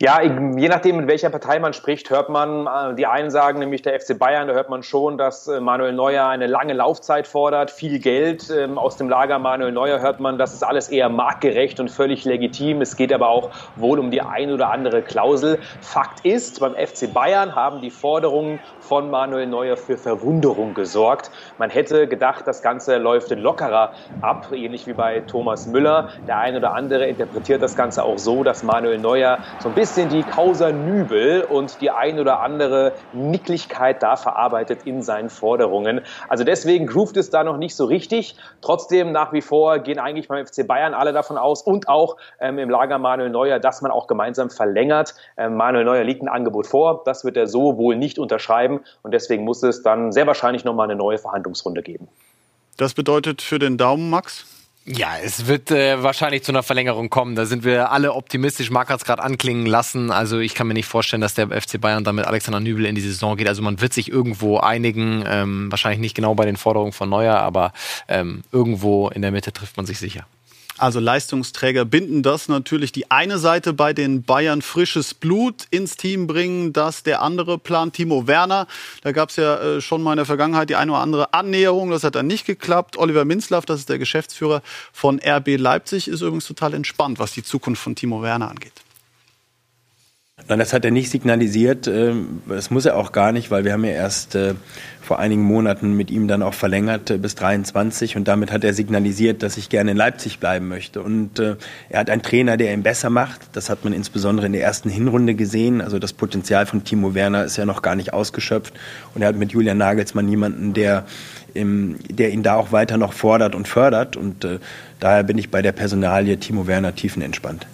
Ja, 0.00 0.20
je 0.22 0.68
nachdem, 0.68 0.96
mit 0.96 1.06
welcher 1.06 1.30
Partei 1.30 1.60
man 1.60 1.72
spricht, 1.72 2.10
hört 2.10 2.28
man, 2.28 2.66
äh, 2.66 2.96
die 2.96 3.06
einen 3.06 3.30
sagen 3.30 3.60
nämlich 3.60 3.82
der 3.82 4.00
FC 4.00 4.18
Bayern, 4.18 4.48
da 4.48 4.54
hört 4.54 4.68
man 4.68 4.82
schon, 4.82 5.18
dass 5.18 5.46
äh, 5.46 5.60
Manuel 5.60 5.92
Neuer 5.92 6.26
eine 6.26 6.48
lange 6.48 6.72
Laufzeit 6.72 7.28
fordert, 7.28 7.70
viel 7.70 8.00
Geld. 8.00 8.50
Ähm, 8.50 8.76
aus 8.76 8.96
dem 8.96 9.08
Lager 9.08 9.38
Manuel 9.38 9.70
Neuer 9.70 10.00
hört 10.00 10.18
man, 10.18 10.36
das 10.36 10.52
ist 10.52 10.64
alles 10.64 10.88
eher 10.88 11.08
marktgerecht 11.10 11.78
und 11.78 11.92
völlig 11.92 12.24
legitim. 12.24 12.80
Es 12.80 12.96
geht 12.96 13.12
aber 13.12 13.28
auch 13.28 13.52
wohl 13.76 14.00
um 14.00 14.10
die 14.10 14.20
ein 14.20 14.50
oder 14.50 14.72
andere 14.72 15.00
Klausel. 15.02 15.60
Fakt 15.80 16.24
ist, 16.24 16.58
beim 16.58 16.74
FC 16.74 17.12
Bayern 17.12 17.54
haben 17.54 17.80
die 17.80 17.90
Forderungen 17.92 18.58
von 18.80 19.10
Manuel 19.10 19.46
Neuer 19.46 19.76
für 19.76 19.96
Verwunderung 19.96 20.74
gesorgt. 20.74 21.30
Man 21.56 21.70
hätte 21.70 22.08
gedacht, 22.08 22.48
das 22.48 22.62
Ganze 22.62 22.96
läuft 22.98 23.30
lockerer 23.30 23.92
ab, 24.20 24.48
ähnlich 24.52 24.88
wie 24.88 24.94
bei 24.94 25.20
Thomas 25.20 25.66
Müller. 25.66 26.08
Der 26.26 26.38
eine 26.38 26.56
oder 26.56 26.74
andere 26.74 27.06
interpretiert 27.06 27.62
das 27.62 27.76
Ganze 27.76 28.02
auch 28.02 28.18
so, 28.18 28.42
dass 28.42 28.64
Manuel 28.64 28.98
Neuer 28.98 29.38
so 29.58 29.68
ein 29.68 29.74
bisschen 29.74 29.83
bisschen 29.84 30.08
die 30.08 30.22
Causa 30.22 30.72
Nübel 30.72 31.42
und 31.42 31.82
die 31.82 31.90
ein 31.90 32.18
oder 32.18 32.40
andere 32.40 32.92
Nicklichkeit 33.12 34.02
da 34.02 34.16
verarbeitet 34.16 34.86
in 34.86 35.02
seinen 35.02 35.28
Forderungen. 35.28 36.00
Also 36.26 36.42
deswegen 36.42 36.86
groovt 36.86 37.18
es 37.18 37.28
da 37.28 37.44
noch 37.44 37.58
nicht 37.58 37.76
so 37.76 37.84
richtig. 37.84 38.34
Trotzdem 38.62 39.12
nach 39.12 39.34
wie 39.34 39.42
vor 39.42 39.80
gehen 39.80 39.98
eigentlich 39.98 40.28
beim 40.28 40.46
FC 40.46 40.66
Bayern 40.66 40.94
alle 40.94 41.12
davon 41.12 41.36
aus 41.36 41.60
und 41.60 41.86
auch 41.86 42.16
ähm, 42.40 42.58
im 42.58 42.70
Lager 42.70 42.96
Manuel 42.96 43.28
Neuer, 43.28 43.58
dass 43.58 43.82
man 43.82 43.90
auch 43.90 44.06
gemeinsam 44.06 44.48
verlängert. 44.48 45.16
Ähm, 45.36 45.54
Manuel 45.54 45.84
Neuer 45.84 46.04
liegt 46.04 46.22
ein 46.22 46.28
Angebot 46.28 46.66
vor. 46.66 47.02
Das 47.04 47.26
wird 47.26 47.36
er 47.36 47.46
so 47.46 47.76
wohl 47.76 47.94
nicht 47.94 48.18
unterschreiben 48.18 48.80
und 49.02 49.12
deswegen 49.12 49.44
muss 49.44 49.62
es 49.62 49.82
dann 49.82 50.12
sehr 50.12 50.26
wahrscheinlich 50.26 50.64
nochmal 50.64 50.88
eine 50.88 50.96
neue 50.96 51.18
Verhandlungsrunde 51.18 51.82
geben. 51.82 52.08
Das 52.78 52.94
bedeutet 52.94 53.42
für 53.42 53.58
den 53.58 53.76
Daumen, 53.76 54.08
Max? 54.08 54.46
Ja, 54.86 55.16
es 55.16 55.46
wird 55.46 55.70
äh, 55.70 56.02
wahrscheinlich 56.02 56.42
zu 56.42 56.52
einer 56.52 56.62
Verlängerung 56.62 57.08
kommen. 57.08 57.36
Da 57.36 57.46
sind 57.46 57.64
wir 57.64 57.90
alle 57.90 58.12
optimistisch. 58.12 58.70
Marc 58.70 58.90
hat 58.90 58.98
es 58.98 59.06
gerade 59.06 59.22
anklingen 59.22 59.64
lassen. 59.64 60.10
Also 60.10 60.40
ich 60.40 60.54
kann 60.54 60.66
mir 60.66 60.74
nicht 60.74 60.86
vorstellen, 60.86 61.22
dass 61.22 61.32
der 61.32 61.48
FC 61.48 61.80
Bayern 61.80 62.04
dann 62.04 62.16
mit 62.16 62.26
Alexander 62.26 62.60
Nübel 62.60 62.84
in 62.84 62.94
die 62.94 63.00
Saison 63.00 63.38
geht. 63.38 63.48
Also 63.48 63.62
man 63.62 63.80
wird 63.80 63.94
sich 63.94 64.10
irgendwo 64.10 64.58
einigen. 64.58 65.24
Ähm, 65.26 65.70
wahrscheinlich 65.70 66.00
nicht 66.00 66.14
genau 66.14 66.34
bei 66.34 66.44
den 66.44 66.58
Forderungen 66.58 66.92
von 66.92 67.08
Neuer, 67.08 67.36
aber 67.36 67.72
ähm, 68.08 68.42
irgendwo 68.52 69.08
in 69.08 69.22
der 69.22 69.30
Mitte 69.30 69.54
trifft 69.54 69.78
man 69.78 69.86
sich 69.86 69.98
sicher. 69.98 70.26
Also 70.76 70.98
Leistungsträger 70.98 71.84
binden 71.84 72.24
das 72.24 72.48
natürlich 72.48 72.90
die 72.90 73.10
eine 73.10 73.38
Seite 73.38 73.72
bei 73.72 73.92
den 73.92 74.24
Bayern 74.24 74.60
frisches 74.60 75.14
Blut 75.14 75.66
ins 75.70 75.96
Team 75.96 76.26
bringen, 76.26 76.72
das 76.72 77.04
der 77.04 77.22
andere 77.22 77.58
Plan 77.58 77.92
Timo 77.92 78.26
Werner. 78.26 78.66
Da 79.02 79.12
gab 79.12 79.30
es 79.30 79.36
ja 79.36 79.56
äh, 79.60 79.80
schon 79.80 80.02
mal 80.02 80.12
in 80.12 80.16
der 80.16 80.26
Vergangenheit 80.26 80.70
die 80.70 80.76
eine 80.76 80.92
oder 80.92 81.00
andere 81.00 81.32
Annäherung, 81.32 81.90
das 81.90 82.02
hat 82.02 82.16
dann 82.16 82.26
nicht 82.26 82.44
geklappt. 82.44 82.96
Oliver 82.96 83.24
Minzlaff, 83.24 83.64
das 83.66 83.80
ist 83.80 83.88
der 83.88 83.98
Geschäftsführer 83.98 84.62
von 84.92 85.20
RB 85.24 85.56
Leipzig, 85.58 86.08
ist 86.08 86.22
übrigens 86.22 86.46
total 86.46 86.74
entspannt, 86.74 87.20
was 87.20 87.32
die 87.32 87.44
Zukunft 87.44 87.80
von 87.80 87.94
Timo 87.94 88.22
Werner 88.22 88.50
angeht. 88.50 88.83
Nein, 90.46 90.58
das 90.58 90.74
hat 90.74 90.84
er 90.84 90.90
nicht 90.90 91.10
signalisiert. 91.10 91.86
Ähm, 91.86 92.42
das 92.46 92.70
muss 92.70 92.84
er 92.84 92.96
auch 92.96 93.12
gar 93.12 93.32
nicht, 93.32 93.50
weil 93.50 93.64
wir 93.64 93.72
haben 93.72 93.84
ja 93.84 93.92
erst 93.92 94.34
äh, 94.34 94.54
vor 95.00 95.18
einigen 95.18 95.42
Monaten 95.42 95.94
mit 95.94 96.10
ihm 96.10 96.28
dann 96.28 96.42
auch 96.42 96.52
verlängert 96.52 97.10
äh, 97.10 97.18
bis 97.18 97.34
23 97.34 98.16
und 98.16 98.28
damit 98.28 98.52
hat 98.52 98.62
er 98.62 98.74
signalisiert, 98.74 99.42
dass 99.42 99.56
ich 99.56 99.70
gerne 99.70 99.92
in 99.92 99.96
Leipzig 99.96 100.40
bleiben 100.40 100.68
möchte. 100.68 101.02
Und 101.02 101.38
äh, 101.38 101.56
er 101.88 102.00
hat 102.00 102.10
einen 102.10 102.20
Trainer, 102.20 102.58
der 102.58 102.74
ihn 102.74 102.82
besser 102.82 103.08
macht. 103.08 103.40
Das 103.52 103.70
hat 103.70 103.84
man 103.84 103.94
insbesondere 103.94 104.44
in 104.46 104.52
der 104.52 104.62
ersten 104.62 104.90
Hinrunde 104.90 105.34
gesehen. 105.34 105.80
Also 105.80 105.98
das 105.98 106.12
Potenzial 106.12 106.66
von 106.66 106.84
Timo 106.84 107.14
Werner 107.14 107.44
ist 107.44 107.56
ja 107.56 107.64
noch 107.64 107.80
gar 107.80 107.94
nicht 107.94 108.12
ausgeschöpft. 108.12 108.74
Und 109.14 109.22
er 109.22 109.28
hat 109.28 109.36
mit 109.36 109.52
Julian 109.52 109.78
Nagelsmann 109.78 110.28
jemanden, 110.28 110.74
der, 110.74 111.06
der 111.54 112.30
ihn 112.32 112.42
da 112.42 112.56
auch 112.56 112.70
weiter 112.70 112.98
noch 112.98 113.14
fordert 113.14 113.54
und 113.54 113.66
fördert. 113.66 114.16
Und 114.16 114.46
daher 115.00 115.22
bin 115.22 115.38
ich 115.38 115.50
bei 115.50 115.62
der 115.62 115.72
Personalie 115.72 116.36
Timo 116.38 116.66
Werner 116.66 116.94
tiefenentspannt. 116.94 117.66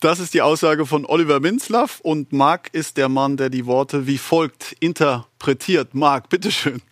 Das 0.00 0.20
ist 0.20 0.34
die 0.34 0.42
Aussage 0.42 0.84
von 0.84 1.06
Oliver 1.06 1.40
Minzlaff 1.40 2.00
und 2.00 2.32
Marc 2.32 2.68
ist 2.72 2.98
der 2.98 3.08
Mann, 3.08 3.38
der 3.38 3.48
die 3.48 3.64
Worte 3.64 4.06
wie 4.06 4.18
folgt 4.18 4.76
interpretiert. 4.80 5.94
Marc, 5.94 6.28
bitteschön. 6.28 6.82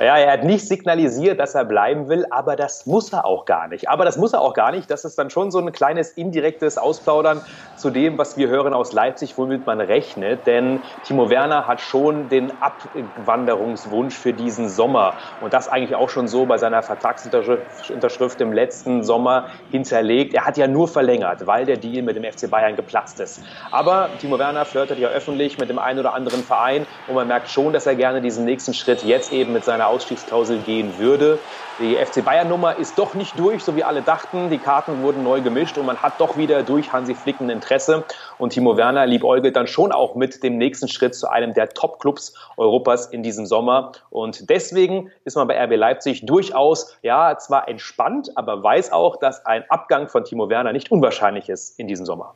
Ja, 0.00 0.16
er 0.16 0.30
hat 0.30 0.44
nicht 0.44 0.64
signalisiert, 0.68 1.40
dass 1.40 1.56
er 1.56 1.64
bleiben 1.64 2.08
will, 2.08 2.24
aber 2.30 2.54
das 2.54 2.86
muss 2.86 3.12
er 3.12 3.24
auch 3.24 3.44
gar 3.46 3.66
nicht. 3.66 3.88
Aber 3.88 4.04
das 4.04 4.16
muss 4.16 4.32
er 4.32 4.40
auch 4.42 4.54
gar 4.54 4.70
nicht. 4.70 4.88
Das 4.88 5.04
ist 5.04 5.18
dann 5.18 5.28
schon 5.28 5.50
so 5.50 5.58
ein 5.58 5.72
kleines 5.72 6.12
indirektes 6.12 6.78
Ausplaudern 6.78 7.42
zu 7.74 7.90
dem, 7.90 8.16
was 8.16 8.36
wir 8.36 8.46
hören 8.48 8.74
aus 8.74 8.92
Leipzig, 8.92 9.36
womit 9.36 9.66
man 9.66 9.80
rechnet. 9.80 10.46
Denn 10.46 10.84
Timo 11.02 11.30
Werner 11.30 11.66
hat 11.66 11.80
schon 11.80 12.28
den 12.28 12.62
Abwanderungswunsch 12.62 14.16
für 14.16 14.32
diesen 14.32 14.68
Sommer 14.68 15.16
und 15.40 15.52
das 15.52 15.66
eigentlich 15.66 15.96
auch 15.96 16.10
schon 16.10 16.28
so 16.28 16.46
bei 16.46 16.58
seiner 16.58 16.84
Vertragsunterschrift 16.84 18.40
im 18.40 18.52
letzten 18.52 19.02
Sommer 19.02 19.48
hinterlegt. 19.68 20.32
Er 20.32 20.46
hat 20.46 20.56
ja 20.56 20.68
nur 20.68 20.86
verlängert, 20.86 21.44
weil 21.48 21.66
der 21.66 21.76
Deal 21.76 22.04
mit 22.04 22.14
dem 22.14 22.22
FC 22.22 22.48
Bayern 22.48 22.76
geplatzt 22.76 23.18
ist. 23.18 23.42
Aber 23.72 24.16
Timo 24.18 24.38
Werner 24.38 24.64
flirtet 24.64 25.00
ja 25.00 25.08
öffentlich 25.08 25.58
mit 25.58 25.68
dem 25.70 25.80
einen 25.80 25.98
oder 25.98 26.14
anderen 26.14 26.44
Verein 26.44 26.86
und 27.04 27.16
man 27.16 27.26
merkt 27.26 27.48
schon, 27.48 27.72
dass 27.72 27.84
er 27.84 27.96
gerne 27.96 28.20
diesen 28.20 28.44
nächsten 28.44 28.74
Schritt 28.74 29.02
jetzt 29.02 29.32
eben 29.32 29.52
mit 29.52 29.64
seiner 29.64 29.87
Ausstiegsklausel 29.88 30.58
gehen 30.58 30.98
würde. 30.98 31.38
Die 31.80 31.94
FC 31.94 32.24
Bayern-Nummer 32.24 32.76
ist 32.76 32.98
doch 32.98 33.14
nicht 33.14 33.38
durch, 33.38 33.62
so 33.62 33.76
wie 33.76 33.84
alle 33.84 34.02
dachten. 34.02 34.50
Die 34.50 34.58
Karten 34.58 35.02
wurden 35.02 35.22
neu 35.22 35.40
gemischt 35.40 35.78
und 35.78 35.86
man 35.86 35.96
hat 36.02 36.20
doch 36.20 36.36
wieder 36.36 36.64
durch 36.64 36.92
Hansi 36.92 37.14
Flicken 37.14 37.50
Interesse. 37.50 38.04
Und 38.36 38.52
Timo 38.52 38.76
Werner 38.76 39.06
liebäugelt 39.06 39.54
dann 39.54 39.68
schon 39.68 39.92
auch 39.92 40.16
mit 40.16 40.42
dem 40.42 40.58
nächsten 40.58 40.88
Schritt 40.88 41.14
zu 41.14 41.30
einem 41.30 41.54
der 41.54 41.68
Top-Clubs 41.68 42.34
Europas 42.56 43.06
in 43.06 43.22
diesem 43.22 43.46
Sommer. 43.46 43.92
Und 44.10 44.50
deswegen 44.50 45.12
ist 45.24 45.36
man 45.36 45.46
bei 45.46 45.62
RB 45.62 45.76
Leipzig 45.76 46.26
durchaus, 46.26 46.96
ja, 47.02 47.36
zwar 47.38 47.68
entspannt, 47.68 48.32
aber 48.34 48.60
weiß 48.62 48.90
auch, 48.90 49.16
dass 49.16 49.46
ein 49.46 49.64
Abgang 49.68 50.08
von 50.08 50.24
Timo 50.24 50.48
Werner 50.48 50.72
nicht 50.72 50.90
unwahrscheinlich 50.90 51.48
ist 51.48 51.78
in 51.78 51.86
diesem 51.86 52.06
Sommer. 52.06 52.34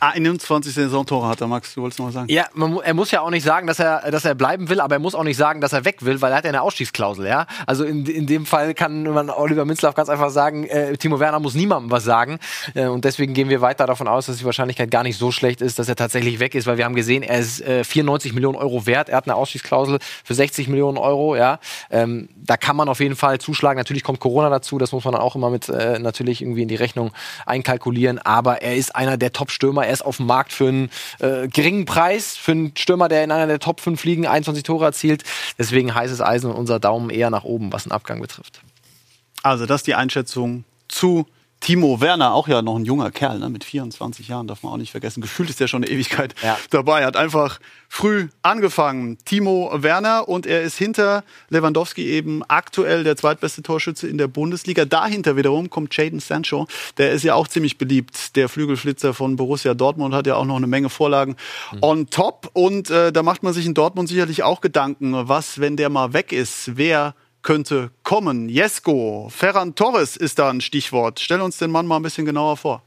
21 0.00 0.72
Saisontore 0.72 1.28
hat 1.28 1.40
er, 1.40 1.46
Max, 1.46 1.74
du 1.74 1.82
wolltest 1.82 1.98
noch 1.98 2.06
mal 2.06 2.12
sagen. 2.12 2.30
Ja, 2.30 2.46
man, 2.54 2.78
er 2.78 2.94
muss 2.94 3.10
ja 3.10 3.20
auch 3.20 3.30
nicht 3.30 3.44
sagen, 3.44 3.66
dass 3.66 3.78
er, 3.78 4.10
dass 4.10 4.24
er 4.24 4.34
bleiben 4.34 4.68
will, 4.70 4.80
aber 4.80 4.96
er 4.96 4.98
muss 4.98 5.14
auch 5.14 5.24
nicht 5.24 5.36
sagen, 5.36 5.60
dass 5.60 5.74
er 5.74 5.84
weg 5.84 6.04
will, 6.04 6.20
weil 6.22 6.32
er 6.32 6.38
hat 6.38 6.44
ja 6.44 6.48
eine 6.48 6.62
Ausstiegsklausel, 6.62 7.26
ja. 7.26 7.46
Also 7.66 7.84
in, 7.84 8.06
in 8.06 8.26
dem 8.26 8.46
Fall 8.46 8.72
kann 8.74 9.02
man 9.02 9.28
Oliver 9.28 9.66
Minzlaff 9.66 9.94
ganz 9.94 10.08
einfach 10.08 10.30
sagen, 10.30 10.64
äh, 10.64 10.96
Timo 10.96 11.20
Werner 11.20 11.38
muss 11.38 11.54
niemandem 11.54 11.90
was 11.90 12.04
sagen. 12.04 12.38
Äh, 12.74 12.86
und 12.86 13.04
deswegen 13.04 13.34
gehen 13.34 13.50
wir 13.50 13.60
weiter 13.60 13.86
davon 13.86 14.08
aus, 14.08 14.26
dass 14.26 14.38
die 14.38 14.44
Wahrscheinlichkeit 14.44 14.90
gar 14.90 15.02
nicht 15.02 15.18
so 15.18 15.30
schlecht 15.30 15.60
ist, 15.60 15.78
dass 15.78 15.88
er 15.88 15.96
tatsächlich 15.96 16.40
weg 16.40 16.54
ist, 16.54 16.66
weil 16.66 16.78
wir 16.78 16.86
haben 16.86 16.94
gesehen, 16.94 17.22
er 17.22 17.38
ist 17.38 17.60
äh, 17.60 17.84
94 17.84 18.32
Millionen 18.32 18.56
Euro 18.56 18.86
wert, 18.86 19.10
er 19.10 19.18
hat 19.18 19.26
eine 19.26 19.34
Ausstiegsklausel 19.34 19.98
für 20.24 20.34
60 20.34 20.68
Millionen 20.68 20.96
Euro, 20.96 21.36
ja. 21.36 21.58
Ähm, 21.90 22.30
da 22.36 22.56
kann 22.56 22.74
man 22.74 22.88
auf 22.88 23.00
jeden 23.00 23.16
Fall 23.16 23.38
zuschlagen. 23.38 23.76
Natürlich 23.76 24.02
kommt 24.02 24.20
Corona 24.20 24.48
dazu, 24.48 24.78
das 24.78 24.92
muss 24.92 25.04
man 25.04 25.12
dann 25.12 25.22
auch 25.22 25.36
immer 25.36 25.50
mit 25.50 25.68
äh, 25.68 25.98
natürlich 25.98 26.40
irgendwie 26.40 26.62
in 26.62 26.68
die 26.68 26.76
Rechnung 26.76 27.12
einkalkulieren, 27.44 28.18
aber 28.18 28.62
er 28.62 28.76
ist 28.76 28.96
einer 28.96 29.18
der 29.18 29.32
Top-Stürmer, 29.32 29.89
er 29.90 29.94
ist 29.94 30.02
auf 30.02 30.18
dem 30.18 30.26
Markt 30.26 30.52
für 30.52 30.68
einen 30.68 30.90
äh, 31.18 31.48
geringen 31.48 31.84
Preis, 31.84 32.36
für 32.36 32.52
einen 32.52 32.76
Stürmer, 32.76 33.08
der 33.08 33.24
in 33.24 33.32
einer 33.32 33.48
der 33.48 33.58
Top 33.58 33.80
5 33.80 34.02
Ligen 34.04 34.26
21 34.26 34.62
Tore 34.62 34.84
erzielt. 34.84 35.24
Deswegen 35.58 35.94
heißes 35.94 36.20
Eisen 36.20 36.50
und 36.50 36.56
unser 36.56 36.78
Daumen 36.78 37.10
eher 37.10 37.30
nach 37.30 37.42
oben, 37.42 37.72
was 37.72 37.82
den 37.82 37.92
Abgang 37.92 38.20
betrifft. 38.20 38.62
Also, 39.42 39.66
das 39.66 39.80
ist 39.80 39.86
die 39.88 39.96
Einschätzung 39.96 40.64
zu 40.86 41.26
Timo 41.60 42.00
Werner, 42.00 42.32
auch 42.32 42.48
ja 42.48 42.62
noch 42.62 42.76
ein 42.76 42.86
junger 42.86 43.10
Kerl, 43.10 43.38
ne? 43.38 43.50
mit 43.50 43.64
24 43.64 44.28
Jahren, 44.28 44.46
darf 44.46 44.62
man 44.62 44.72
auch 44.72 44.78
nicht 44.78 44.90
vergessen. 44.90 45.20
Gefühlt 45.20 45.50
ist 45.50 45.60
er 45.60 45.68
schon 45.68 45.84
eine 45.84 45.92
Ewigkeit 45.92 46.34
ja. 46.42 46.58
dabei. 46.70 47.04
Hat 47.04 47.16
einfach 47.16 47.60
früh 47.88 48.28
angefangen. 48.42 49.18
Timo 49.26 49.70
Werner 49.74 50.26
und 50.26 50.46
er 50.46 50.62
ist 50.62 50.78
hinter 50.78 51.22
Lewandowski 51.50 52.06
eben 52.06 52.42
aktuell 52.48 53.04
der 53.04 53.16
zweitbeste 53.16 53.62
Torschütze 53.62 54.08
in 54.08 54.16
der 54.16 54.26
Bundesliga. 54.26 54.86
Dahinter 54.86 55.36
wiederum 55.36 55.68
kommt 55.68 55.94
Jadon 55.94 56.20
Sancho. 56.20 56.66
Der 56.96 57.12
ist 57.12 57.24
ja 57.24 57.34
auch 57.34 57.46
ziemlich 57.46 57.76
beliebt. 57.76 58.36
Der 58.36 58.48
Flügelflitzer 58.48 59.12
von 59.12 59.36
Borussia 59.36 59.74
Dortmund 59.74 60.14
hat 60.14 60.26
ja 60.26 60.36
auch 60.36 60.46
noch 60.46 60.56
eine 60.56 60.66
Menge 60.66 60.88
Vorlagen 60.88 61.36
mhm. 61.72 61.78
on 61.82 62.10
top. 62.10 62.50
Und 62.54 62.88
äh, 62.88 63.12
da 63.12 63.22
macht 63.22 63.42
man 63.42 63.52
sich 63.52 63.66
in 63.66 63.74
Dortmund 63.74 64.08
sicherlich 64.08 64.42
auch 64.42 64.62
Gedanken, 64.62 65.28
was, 65.28 65.60
wenn 65.60 65.76
der 65.76 65.90
mal 65.90 66.14
weg 66.14 66.32
ist, 66.32 66.78
wer 66.78 67.14
könnte 67.42 67.90
kommen. 68.02 68.48
Jesko, 68.48 69.28
Ferran 69.30 69.74
Torres 69.74 70.16
ist 70.16 70.38
da 70.38 70.50
ein 70.50 70.60
Stichwort. 70.60 71.20
Stell 71.20 71.40
uns 71.40 71.58
den 71.58 71.70
Mann 71.70 71.86
mal 71.86 71.96
ein 71.96 72.02
bisschen 72.02 72.26
genauer 72.26 72.56
vor. 72.56 72.82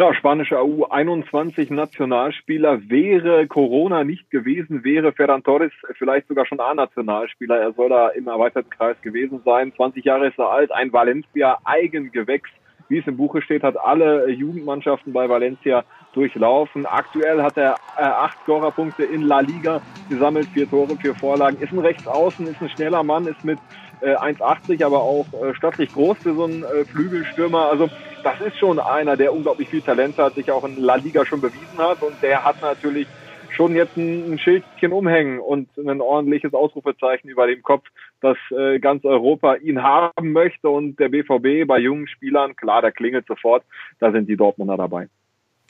Ja, 0.00 0.14
spanischer 0.14 0.60
U21-Nationalspieler. 0.60 2.88
Wäre 2.88 3.46
Corona 3.48 4.04
nicht 4.04 4.30
gewesen, 4.30 4.82
wäre 4.82 5.12
Ferran 5.12 5.42
Torres 5.42 5.72
vielleicht 5.98 6.28
sogar 6.28 6.46
schon 6.46 6.58
A-Nationalspieler. 6.58 7.56
Er 7.56 7.74
soll 7.74 7.90
da 7.90 8.08
im 8.08 8.26
erweiterten 8.26 8.70
Kreis 8.70 8.96
gewesen 9.02 9.42
sein. 9.44 9.74
20 9.76 10.02
Jahre 10.04 10.28
ist 10.28 10.38
er 10.38 10.48
alt, 10.48 10.72
ein 10.72 10.90
Valencia-Eigengewächs. 10.92 12.48
Wie 12.90 12.98
es 12.98 13.06
im 13.06 13.16
Buche 13.16 13.40
steht, 13.40 13.62
hat 13.62 13.78
alle 13.78 14.28
Jugendmannschaften 14.30 15.12
bei 15.12 15.28
Valencia 15.28 15.84
durchlaufen. 16.12 16.86
Aktuell 16.86 17.40
hat 17.40 17.56
er 17.56 17.76
äh, 17.96 18.02
acht 18.02 18.36
Scorerpunkte 18.42 19.04
in 19.04 19.22
La 19.22 19.38
Liga 19.38 19.80
gesammelt, 20.08 20.48
vier 20.52 20.68
Tore, 20.68 20.96
vier 20.96 21.14
Vorlagen. 21.14 21.56
Ist 21.58 21.72
ein 21.72 21.78
Rechtsaußen, 21.78 22.48
ist 22.48 22.60
ein 22.60 22.68
schneller 22.68 23.04
Mann, 23.04 23.28
ist 23.28 23.44
mit 23.44 23.60
äh, 24.00 24.16
1,80, 24.16 24.84
aber 24.84 25.02
auch 25.02 25.26
äh, 25.32 25.54
stattlich 25.54 25.92
groß 25.92 26.18
für 26.18 26.34
so 26.34 26.44
einen 26.44 26.64
äh, 26.64 26.84
Flügelstürmer. 26.86 27.70
Also 27.70 27.88
das 28.24 28.40
ist 28.40 28.58
schon 28.58 28.80
einer, 28.80 29.16
der 29.16 29.32
unglaublich 29.32 29.68
viel 29.68 29.82
Talent 29.82 30.18
hat, 30.18 30.34
sich 30.34 30.50
auch 30.50 30.64
in 30.64 30.76
La 30.76 30.96
Liga 30.96 31.24
schon 31.24 31.40
bewiesen 31.40 31.78
hat 31.78 32.02
und 32.02 32.20
der 32.22 32.44
hat 32.44 32.60
natürlich 32.60 33.06
schon 33.54 33.74
jetzt 33.74 33.96
ein, 33.96 34.32
ein 34.32 34.38
Schildchen 34.38 34.92
umhängen 34.92 35.40
und 35.40 35.68
ein 35.76 36.00
ordentliches 36.00 36.54
Ausrufezeichen 36.54 37.28
über 37.28 37.46
dem 37.46 37.62
Kopf, 37.62 37.86
dass 38.20 38.36
äh, 38.50 38.78
ganz 38.78 39.04
Europa 39.04 39.56
ihn 39.56 39.82
haben 39.82 40.32
möchte 40.32 40.68
und 40.68 40.98
der 40.98 41.08
BVB 41.08 41.66
bei 41.66 41.78
jungen 41.78 42.08
Spielern, 42.08 42.56
klar, 42.56 42.82
da 42.82 42.90
klingelt 42.90 43.26
sofort, 43.26 43.64
da 43.98 44.12
sind 44.12 44.28
die 44.28 44.36
Dortmunder 44.36 44.76
dabei. 44.76 45.08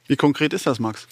Wie 0.07 0.17
konkret 0.17 0.53
ist 0.53 0.67
das, 0.67 0.81
Max? 0.81 1.07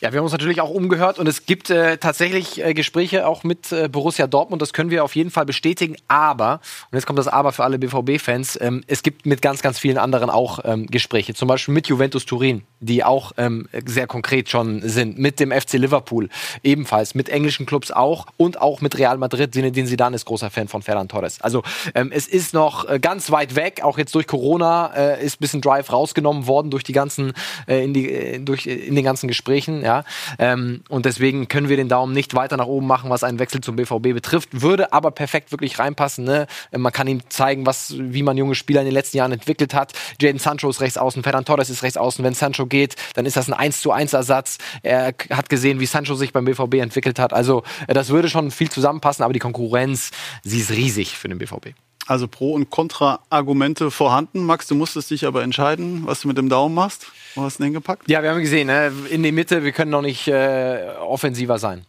Ja, 0.00 0.12
wir 0.12 0.18
haben 0.18 0.24
uns 0.24 0.32
natürlich 0.32 0.62
auch 0.62 0.70
umgehört 0.70 1.18
und 1.18 1.26
es 1.26 1.44
gibt 1.44 1.68
äh, 1.68 1.98
tatsächlich 1.98 2.64
äh, 2.64 2.72
Gespräche 2.72 3.26
auch 3.26 3.44
mit 3.44 3.70
äh, 3.70 3.86
Borussia 3.86 4.26
Dortmund, 4.26 4.62
das 4.62 4.72
können 4.72 4.88
wir 4.88 5.04
auf 5.04 5.14
jeden 5.14 5.30
Fall 5.30 5.44
bestätigen. 5.44 5.94
Aber, 6.08 6.60
und 6.90 6.96
jetzt 6.96 7.04
kommt 7.04 7.18
das 7.18 7.28
Aber 7.28 7.52
für 7.52 7.64
alle 7.64 7.78
BVB-Fans, 7.78 8.58
ähm, 8.62 8.82
es 8.86 9.02
gibt 9.02 9.26
mit 9.26 9.42
ganz, 9.42 9.60
ganz 9.60 9.78
vielen 9.78 9.98
anderen 9.98 10.30
auch 10.30 10.60
ähm, 10.64 10.86
Gespräche. 10.86 11.34
Zum 11.34 11.48
Beispiel 11.48 11.74
mit 11.74 11.86
Juventus 11.88 12.24
Turin, 12.24 12.62
die 12.80 13.04
auch 13.04 13.32
ähm, 13.36 13.68
sehr 13.84 14.06
konkret 14.06 14.48
schon 14.48 14.80
sind. 14.88 15.18
Mit 15.18 15.38
dem 15.38 15.52
FC 15.52 15.74
Liverpool 15.74 16.30
ebenfalls, 16.62 17.14
mit 17.14 17.28
englischen 17.28 17.66
Clubs 17.66 17.90
auch 17.90 18.24
und 18.38 18.58
auch 18.58 18.80
mit 18.80 18.96
Real 18.96 19.18
Madrid. 19.18 19.52
Zinedine 19.52 19.86
Zidane 19.86 20.16
ist 20.16 20.24
großer 20.24 20.48
Fan 20.48 20.68
von 20.68 20.80
Ferran 20.80 21.08
Torres. 21.08 21.42
Also 21.42 21.62
ähm, 21.94 22.10
es 22.10 22.26
ist 22.26 22.54
noch 22.54 22.88
äh, 22.88 23.00
ganz 23.00 23.30
weit 23.30 23.54
weg, 23.54 23.82
auch 23.82 23.98
jetzt 23.98 24.14
durch 24.14 24.26
Corona 24.26 24.94
äh, 24.96 25.22
ist 25.22 25.34
ein 25.34 25.42
bisschen 25.42 25.60
Drive 25.60 25.92
rausgenommen 25.92 26.46
worden 26.46 26.70
durch 26.70 26.84
die 26.84 26.94
ganzen, 26.94 27.34
äh, 27.68 27.84
in, 27.84 27.92
die, 27.92 28.42
durch, 28.42 28.66
in 28.66 28.94
den 28.94 29.04
ganzen 29.04 29.28
Gesprächen. 29.28 29.82
Ja. 29.82 29.89
Ja? 29.90 30.04
Ähm, 30.38 30.82
und 30.88 31.04
deswegen 31.04 31.48
können 31.48 31.68
wir 31.68 31.76
den 31.76 31.88
Daumen 31.88 32.12
nicht 32.12 32.34
weiter 32.34 32.56
nach 32.56 32.66
oben 32.66 32.86
machen, 32.86 33.10
was 33.10 33.24
einen 33.24 33.40
Wechsel 33.40 33.60
zum 33.60 33.74
BVB 33.74 34.14
betrifft. 34.14 34.48
Würde 34.52 34.92
aber 34.92 35.10
perfekt 35.10 35.50
wirklich 35.50 35.80
reinpassen. 35.80 36.24
Ne? 36.24 36.46
Man 36.70 36.92
kann 36.92 37.08
ihm 37.08 37.22
zeigen, 37.28 37.66
was, 37.66 37.94
wie 37.98 38.22
man 38.22 38.36
junge 38.36 38.54
Spieler 38.54 38.82
in 38.82 38.86
den 38.86 38.94
letzten 38.94 39.16
Jahren 39.16 39.32
entwickelt 39.32 39.74
hat. 39.74 39.92
Jaden 40.20 40.38
Sancho 40.38 40.70
ist 40.70 40.80
rechts 40.80 40.96
außen, 40.96 41.24
Ferran 41.24 41.44
Torres 41.44 41.70
ist 41.70 41.82
rechts 41.82 41.96
außen. 41.96 42.24
Wenn 42.24 42.34
Sancho 42.34 42.66
geht, 42.66 42.94
dann 43.14 43.26
ist 43.26 43.36
das 43.36 43.48
ein 43.48 43.54
1 43.54 43.80
zu 43.80 43.90
1 43.90 44.12
Ersatz. 44.12 44.58
Er 44.82 45.12
hat 45.30 45.48
gesehen, 45.48 45.80
wie 45.80 45.86
Sancho 45.86 46.14
sich 46.14 46.32
beim 46.32 46.44
BVB 46.44 46.74
entwickelt 46.74 47.18
hat. 47.18 47.32
Also 47.32 47.64
äh, 47.88 47.94
das 47.94 48.10
würde 48.10 48.28
schon 48.28 48.52
viel 48.52 48.70
zusammenpassen, 48.70 49.24
aber 49.24 49.32
die 49.32 49.40
Konkurrenz, 49.40 50.12
sie 50.44 50.60
ist 50.60 50.70
riesig 50.70 51.18
für 51.18 51.28
den 51.28 51.38
BVB. 51.38 51.74
Also 52.10 52.26
Pro- 52.26 52.54
und 52.54 52.70
Kontra-Argumente 52.70 53.92
vorhanden. 53.92 54.42
Max, 54.44 54.66
du 54.66 54.74
musstest 54.74 55.12
dich 55.12 55.26
aber 55.26 55.44
entscheiden, 55.44 56.02
was 56.06 56.22
du 56.22 56.28
mit 56.28 56.36
dem 56.36 56.48
Daumen 56.48 56.74
machst. 56.74 57.06
Wo 57.36 57.42
hast 57.42 57.60
du 57.60 57.62
den 57.62 57.66
hingepackt? 57.66 58.10
Ja, 58.10 58.20
wir 58.20 58.30
haben 58.30 58.40
gesehen, 58.40 58.66
ne? 58.66 58.92
in 59.10 59.22
die 59.22 59.30
Mitte, 59.30 59.62
wir 59.62 59.70
können 59.70 59.92
noch 59.92 60.02
nicht 60.02 60.26
äh, 60.26 60.88
offensiver 60.98 61.60
sein. 61.60 61.86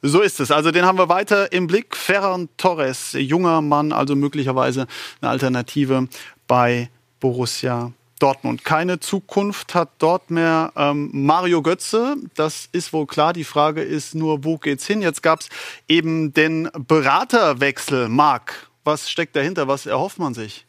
So 0.00 0.22
ist 0.22 0.40
es. 0.40 0.50
Also 0.50 0.70
den 0.70 0.86
haben 0.86 0.96
wir 0.96 1.10
weiter 1.10 1.52
im 1.52 1.66
Blick. 1.66 1.94
Ferran 1.94 2.48
Torres, 2.56 3.12
junger 3.12 3.60
Mann, 3.60 3.92
also 3.92 4.16
möglicherweise 4.16 4.86
eine 5.20 5.30
Alternative 5.30 6.08
bei 6.48 6.88
Borussia 7.20 7.92
Dortmund. 8.20 8.64
Keine 8.64 9.00
Zukunft 9.00 9.74
hat 9.74 9.90
dort 9.98 10.30
mehr 10.30 10.72
ähm, 10.76 11.10
Mario 11.12 11.60
Götze. 11.60 12.16
Das 12.36 12.70
ist 12.72 12.94
wohl 12.94 13.06
klar. 13.06 13.34
Die 13.34 13.44
Frage 13.44 13.82
ist 13.82 14.14
nur, 14.14 14.44
wo 14.44 14.56
geht's 14.56 14.86
hin? 14.86 15.02
Jetzt 15.02 15.22
gab 15.22 15.40
es 15.40 15.50
eben 15.88 16.32
den 16.32 16.70
Beraterwechsel. 16.72 18.08
Marc, 18.08 18.70
was 18.84 19.10
steckt 19.10 19.36
dahinter? 19.36 19.68
Was 19.68 19.86
erhofft 19.86 20.18
man 20.18 20.34
sich? 20.34 20.66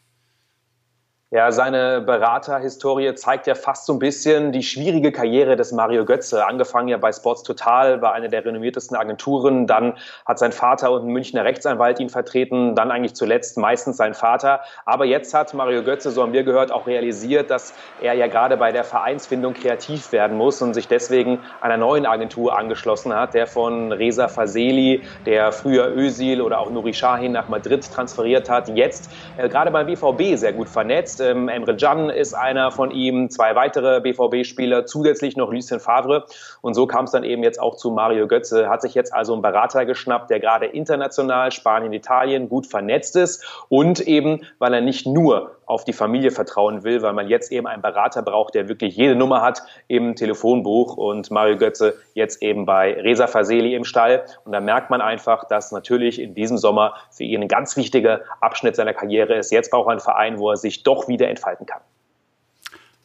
Ja, 1.34 1.50
seine 1.50 2.00
Beraterhistorie 2.00 3.12
zeigt 3.16 3.48
ja 3.48 3.56
fast 3.56 3.86
so 3.86 3.92
ein 3.92 3.98
bisschen 3.98 4.52
die 4.52 4.62
schwierige 4.62 5.10
Karriere 5.10 5.56
des 5.56 5.72
Mario 5.72 6.04
Götze. 6.04 6.46
Angefangen 6.46 6.86
ja 6.86 6.96
bei 6.96 7.10
Sports 7.10 7.42
Total, 7.42 7.98
bei 7.98 8.12
einer 8.12 8.28
der 8.28 8.44
renommiertesten 8.44 8.96
Agenturen. 8.96 9.66
Dann 9.66 9.94
hat 10.26 10.38
sein 10.38 10.52
Vater 10.52 10.92
und 10.92 11.08
ein 11.08 11.12
Münchner 11.12 11.42
Rechtsanwalt 11.42 11.98
ihn 11.98 12.08
vertreten. 12.08 12.76
Dann 12.76 12.92
eigentlich 12.92 13.16
zuletzt 13.16 13.58
meistens 13.58 13.96
sein 13.96 14.14
Vater. 14.14 14.60
Aber 14.84 15.06
jetzt 15.06 15.34
hat 15.34 15.52
Mario 15.54 15.82
Götze, 15.82 16.12
so 16.12 16.22
haben 16.22 16.32
wir 16.32 16.44
gehört, 16.44 16.70
auch 16.70 16.86
realisiert, 16.86 17.50
dass 17.50 17.74
er 18.00 18.14
ja 18.14 18.28
gerade 18.28 18.56
bei 18.56 18.70
der 18.70 18.84
Vereinsfindung 18.84 19.54
kreativ 19.54 20.12
werden 20.12 20.36
muss 20.36 20.62
und 20.62 20.72
sich 20.72 20.86
deswegen 20.86 21.40
einer 21.60 21.78
neuen 21.78 22.06
Agentur 22.06 22.56
angeschlossen 22.56 23.12
hat, 23.12 23.34
der 23.34 23.48
von 23.48 23.90
Reza 23.90 24.28
Faseli, 24.28 25.02
der 25.26 25.50
früher 25.50 25.96
Özil 25.96 26.40
oder 26.40 26.60
auch 26.60 26.70
Nuri 26.70 26.92
Sahin 26.92 27.32
nach 27.32 27.48
Madrid 27.48 27.90
transferiert 27.90 28.48
hat, 28.48 28.68
jetzt 28.68 29.10
äh, 29.36 29.48
gerade 29.48 29.72
beim 29.72 29.86
BVB 29.86 30.36
sehr 30.38 30.52
gut 30.52 30.68
vernetzt 30.68 31.23
ähm, 31.24 31.48
Emre 31.48 31.76
Can 31.76 32.10
ist 32.10 32.34
einer 32.34 32.70
von 32.70 32.90
ihm, 32.90 33.30
zwei 33.30 33.54
weitere 33.54 34.00
BVB-Spieler, 34.00 34.86
zusätzlich 34.86 35.36
noch 35.36 35.50
Lucien 35.50 35.80
Favre. 35.80 36.26
Und 36.60 36.74
so 36.74 36.86
kam 36.86 37.06
es 37.06 37.10
dann 37.10 37.24
eben 37.24 37.42
jetzt 37.42 37.60
auch 37.60 37.76
zu 37.76 37.90
Mario 37.90 38.28
Götze. 38.28 38.68
Hat 38.68 38.82
sich 38.82 38.94
jetzt 38.94 39.12
also 39.12 39.32
einen 39.32 39.42
Berater 39.42 39.86
geschnappt, 39.86 40.30
der 40.30 40.40
gerade 40.40 40.66
international, 40.66 41.50
Spanien, 41.50 41.92
Italien 41.92 42.48
gut 42.48 42.66
vernetzt 42.66 43.16
ist 43.16 43.44
und 43.68 44.00
eben, 44.00 44.42
weil 44.58 44.74
er 44.74 44.80
nicht 44.80 45.06
nur 45.06 45.56
auf 45.66 45.84
die 45.84 45.92
Familie 45.92 46.30
vertrauen 46.30 46.84
will, 46.84 47.02
weil 47.02 47.12
man 47.12 47.28
jetzt 47.28 47.52
eben 47.52 47.66
einen 47.66 47.82
Berater 47.82 48.22
braucht, 48.22 48.54
der 48.54 48.68
wirklich 48.68 48.96
jede 48.96 49.14
Nummer 49.14 49.42
hat 49.42 49.62
im 49.88 50.14
Telefonbuch 50.16 50.96
und 50.96 51.30
Mario 51.30 51.56
Götze 51.56 51.94
jetzt 52.14 52.42
eben 52.42 52.66
bei 52.66 52.94
Reza 52.94 53.26
Faseli 53.26 53.74
im 53.74 53.84
Stall. 53.84 54.24
Und 54.44 54.52
da 54.52 54.60
merkt 54.60 54.90
man 54.90 55.00
einfach, 55.00 55.44
dass 55.44 55.72
natürlich 55.72 56.20
in 56.20 56.34
diesem 56.34 56.58
Sommer 56.58 56.94
für 57.10 57.24
ihn 57.24 57.42
ein 57.42 57.48
ganz 57.48 57.76
wichtiger 57.76 58.20
Abschnitt 58.40 58.76
seiner 58.76 58.94
Karriere 58.94 59.34
ist. 59.34 59.52
Jetzt 59.52 59.70
braucht 59.70 59.88
er 59.88 59.92
einen 59.92 60.00
Verein, 60.00 60.38
wo 60.38 60.50
er 60.50 60.56
sich 60.56 60.82
doch 60.82 61.08
wieder 61.08 61.28
entfalten 61.28 61.66
kann. 61.66 61.80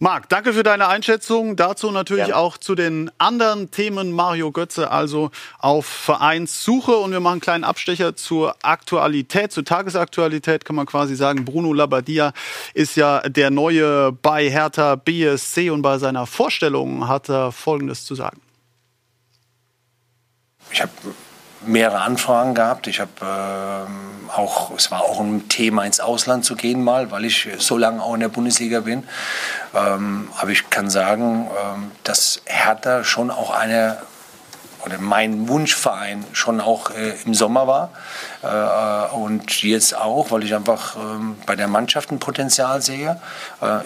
Marc, 0.01 0.29
danke 0.29 0.53
für 0.53 0.63
deine 0.63 0.87
Einschätzung. 0.87 1.57
Dazu 1.57 1.91
natürlich 1.91 2.27
Gerne. 2.27 2.37
auch 2.37 2.57
zu 2.57 2.73
den 2.73 3.11
anderen 3.17 3.69
Themen 3.69 4.13
Mario 4.13 4.53
Götze, 4.53 4.91
also 4.91 5.29
auf 5.57 5.85
Vereinssuche. 5.85 6.95
Und 6.95 7.11
wir 7.11 7.19
machen 7.19 7.33
einen 7.33 7.41
kleinen 7.41 7.63
Abstecher 7.65 8.15
zur 8.15 8.55
Aktualität, 8.61 9.51
zur 9.51 9.65
Tagesaktualität 9.65 10.63
kann 10.63 10.77
man 10.77 10.85
quasi 10.85 11.15
sagen. 11.15 11.43
Bruno 11.43 11.73
Labbadia 11.73 12.31
ist 12.73 12.95
ja 12.95 13.19
der 13.27 13.49
Neue 13.49 14.13
bei 14.13 14.49
Hertha 14.49 14.95
BSC 14.95 15.69
und 15.69 15.81
bei 15.81 15.97
seiner 15.97 16.25
Vorstellung 16.25 17.09
hat 17.09 17.27
er 17.27 17.51
Folgendes 17.51 18.05
zu 18.05 18.15
sagen. 18.15 18.39
Ich 20.71 20.81
habe 20.81 20.91
mehrere 21.65 22.01
Anfragen 22.01 22.53
gehabt. 22.53 22.87
Ich 22.87 22.99
habe 22.99 23.11
äh, 23.21 24.31
auch, 24.31 24.71
es 24.75 24.91
war 24.91 25.01
auch 25.01 25.19
ein 25.19 25.49
Thema 25.49 25.85
ins 25.85 25.99
Ausland 25.99 26.45
zu 26.45 26.55
gehen 26.55 26.83
mal, 26.83 27.11
weil 27.11 27.25
ich 27.25 27.47
so 27.57 27.77
lange 27.77 28.01
auch 28.01 28.13
in 28.13 28.19
der 28.21 28.29
Bundesliga 28.29 28.81
bin. 28.81 29.03
Ähm, 29.75 30.29
aber 30.37 30.51
ich 30.51 30.69
kann 30.69 30.89
sagen, 30.89 31.49
ähm, 31.49 31.91
dass 32.03 32.41
Hertha 32.45 33.03
schon 33.03 33.31
auch 33.31 33.51
eine 33.51 33.97
oder 34.85 34.97
mein 34.97 35.47
Wunschverein 35.47 36.23
schon 36.31 36.61
auch 36.61 36.91
äh, 36.91 37.13
im 37.25 37.33
Sommer 37.33 37.67
war. 37.67 37.89
Äh, 38.41 39.13
und 39.15 39.61
jetzt 39.63 39.95
auch, 39.95 40.31
weil 40.31 40.43
ich 40.43 40.55
einfach 40.55 40.95
ähm, 40.95 41.37
bei 41.45 41.55
der 41.55 41.67
Mannschaft 41.67 42.11
ein 42.11 42.19
Potenzial 42.19 42.81
sehe. 42.81 43.19
Äh, 43.61 43.79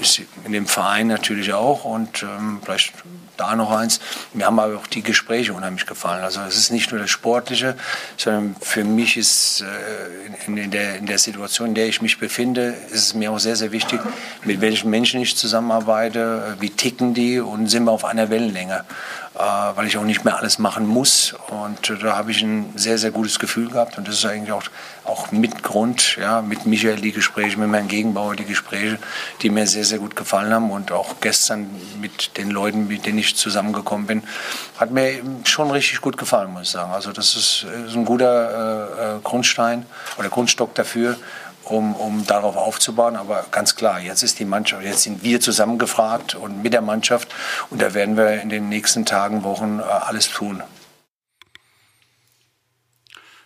in 0.46 0.54
dem 0.54 0.68
Verein 0.68 1.08
natürlich 1.08 1.54
auch. 1.54 1.86
Und 1.86 2.24
ähm, 2.24 2.62
vielleicht 2.64 2.94
da 3.38 3.56
noch 3.56 3.72
eins. 3.72 4.00
Mir 4.34 4.46
haben 4.46 4.60
aber 4.60 4.78
auch 4.78 4.88
die 4.88 5.02
Gespräche 5.02 5.54
unheimlich 5.54 5.86
gefallen. 5.86 6.24
Also 6.24 6.42
es 6.42 6.58
ist 6.58 6.72
nicht 6.72 6.92
nur 6.92 7.00
das 7.00 7.10
Sportliche, 7.10 7.76
sondern 8.18 8.56
für 8.62 8.84
mich 8.84 9.18
ist 9.18 9.62
äh, 9.62 10.46
in, 10.48 10.58
in, 10.58 10.72
der, 10.72 10.98
in 10.98 11.06
der 11.06 11.18
Situation, 11.18 11.70
in 11.70 11.76
der 11.76 11.88
ich 11.88 12.02
mich 12.02 12.20
befinde, 12.20 12.76
ist 12.92 13.08
es 13.08 13.14
mir 13.14 13.32
auch 13.32 13.40
sehr, 13.40 13.56
sehr 13.56 13.72
wichtig, 13.72 14.00
mit 14.44 14.62
welchen 14.62 14.90
Menschen 14.90 15.22
ich 15.22 15.36
zusammenarbeite, 15.36 16.58
wie 16.60 16.70
ticken 16.70 17.14
die 17.14 17.40
und 17.40 17.68
sind 17.68 17.86
wir 17.86 17.92
auf 17.92 18.06
einer 18.06 18.30
Wellenlänge. 18.30 18.86
Äh, 19.36 19.40
weil 19.40 19.88
ich 19.88 19.98
auch 19.98 20.04
nicht 20.04 20.26
mehr 20.26 20.38
alles 20.38 20.60
machen 20.60 20.86
muss. 20.86 21.34
Und 21.50 21.90
äh, 21.90 21.98
da 21.98 22.16
habe 22.16 22.30
ich 22.30 22.44
ein 22.44 22.72
sehr, 22.76 23.00
sehr 23.00 23.10
gutes 23.10 23.40
Gefühl 23.40 23.68
gehabt. 23.68 23.98
Und 23.98 24.08
das 24.08 24.16
ist 24.16 24.26
eigentlich 24.26 24.52
auch, 24.52 24.62
auch 25.06 25.32
mit 25.32 25.64
Grund, 25.64 26.18
ja, 26.18 26.44
mit 26.44 26.68
Michael 26.68 26.98
die 26.98 27.12
Gespräche, 27.12 27.58
mit 27.58 27.68
meinem 27.68 27.88
Gegenbauer 27.88 28.36
die 28.36 28.46
Gespräche, 28.46 29.00
die 29.42 29.50
mir 29.50 29.66
sehr, 29.66 29.86
sehr 29.86 29.98
gut 29.98 30.16
gefallen 30.16 30.54
haben. 30.54 30.70
Und 30.70 30.92
auch 30.92 31.16
gestern 31.20 31.68
mit 32.00 32.38
den 32.38 32.52
Leuten, 32.52 32.88
mit 32.88 33.08
denen 33.08 33.18
ich 33.18 33.36
zusammengekommen 33.36 34.06
bin, 34.06 34.24
hat 34.78 34.92
mir 34.92 35.24
schon 35.46 35.72
richtig 35.72 36.02
gut 36.02 36.16
gefallen, 36.16 36.54
muss 36.54 36.64
ich 36.64 36.70
sagen. 36.70 36.92
Also 36.92 37.12
das 37.12 37.36
ist, 37.36 37.66
ist 37.88 37.96
ein 37.96 38.06
guter 38.06 39.16
äh, 39.16 39.16
äh 39.18 39.20
Grundstein 39.24 39.88
oder 40.20 40.30
Grundstock 40.30 40.76
dafür, 40.76 41.18
um, 41.66 41.96
um 41.96 42.26
darauf 42.26 42.56
aufzubauen. 42.56 43.16
Aber 43.16 43.46
ganz 43.52 43.76
klar, 43.76 44.00
jetzt 44.00 44.24
ist 44.24 44.40
die 44.40 44.46
Mannschaft, 44.46 44.84
jetzt 44.84 45.04
sind 45.04 45.24
wir 45.24 45.40
zusammengefragt 45.40 46.36
und 46.36 46.64
mit 46.64 46.74
der 46.74 46.82
Mannschaft 46.82 47.34
und 47.70 47.82
da 47.82 47.94
werden 47.94 48.18
wir 48.18 48.42
in 48.42 48.50
den 48.50 48.70
nächsten 48.70 49.06
Tagen, 49.06 49.44
Wochen 49.44 49.80
äh, 49.80 49.84
alles 49.84 50.30
tun. 50.30 50.64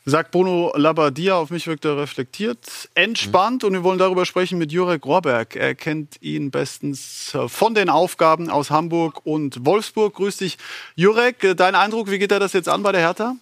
Sagt 0.10 0.32
Bruno 0.32 0.72
Labbadia, 0.74 1.36
auf 1.36 1.50
mich 1.50 1.68
wirkt 1.68 1.84
er 1.84 1.98
reflektiert, 1.98 2.60
entspannt 2.96 3.66
und 3.66 3.74
wir 3.74 3.84
wollen 3.84 4.00
darüber 4.00 4.26
sprechen 4.26 4.58
mit 4.58 4.72
Jurek 4.72 5.06
Rohrberg. 5.06 5.58
Er 5.58 5.76
kennt 5.76 6.22
ihn 6.22 6.50
bestens 6.50 7.34
äh, 7.36 7.50
von 7.50 7.74
den 7.74 7.90
Aufgaben 7.90 8.50
aus 8.50 8.72
Hamburg 8.72 9.26
und 9.26 9.66
Wolfsburg. 9.66 10.14
Grüß 10.14 10.38
dich, 10.38 10.58
Jurek. 10.96 11.44
Äh, 11.44 11.56
dein 11.56 11.76
Eindruck, 11.76 12.10
wie 12.10 12.20
geht 12.20 12.32
er 12.32 12.40
das 12.40 12.54
jetzt 12.54 12.70
an 12.70 12.84
bei 12.84 12.94
der 12.94 13.02
Hertha? 13.02 13.36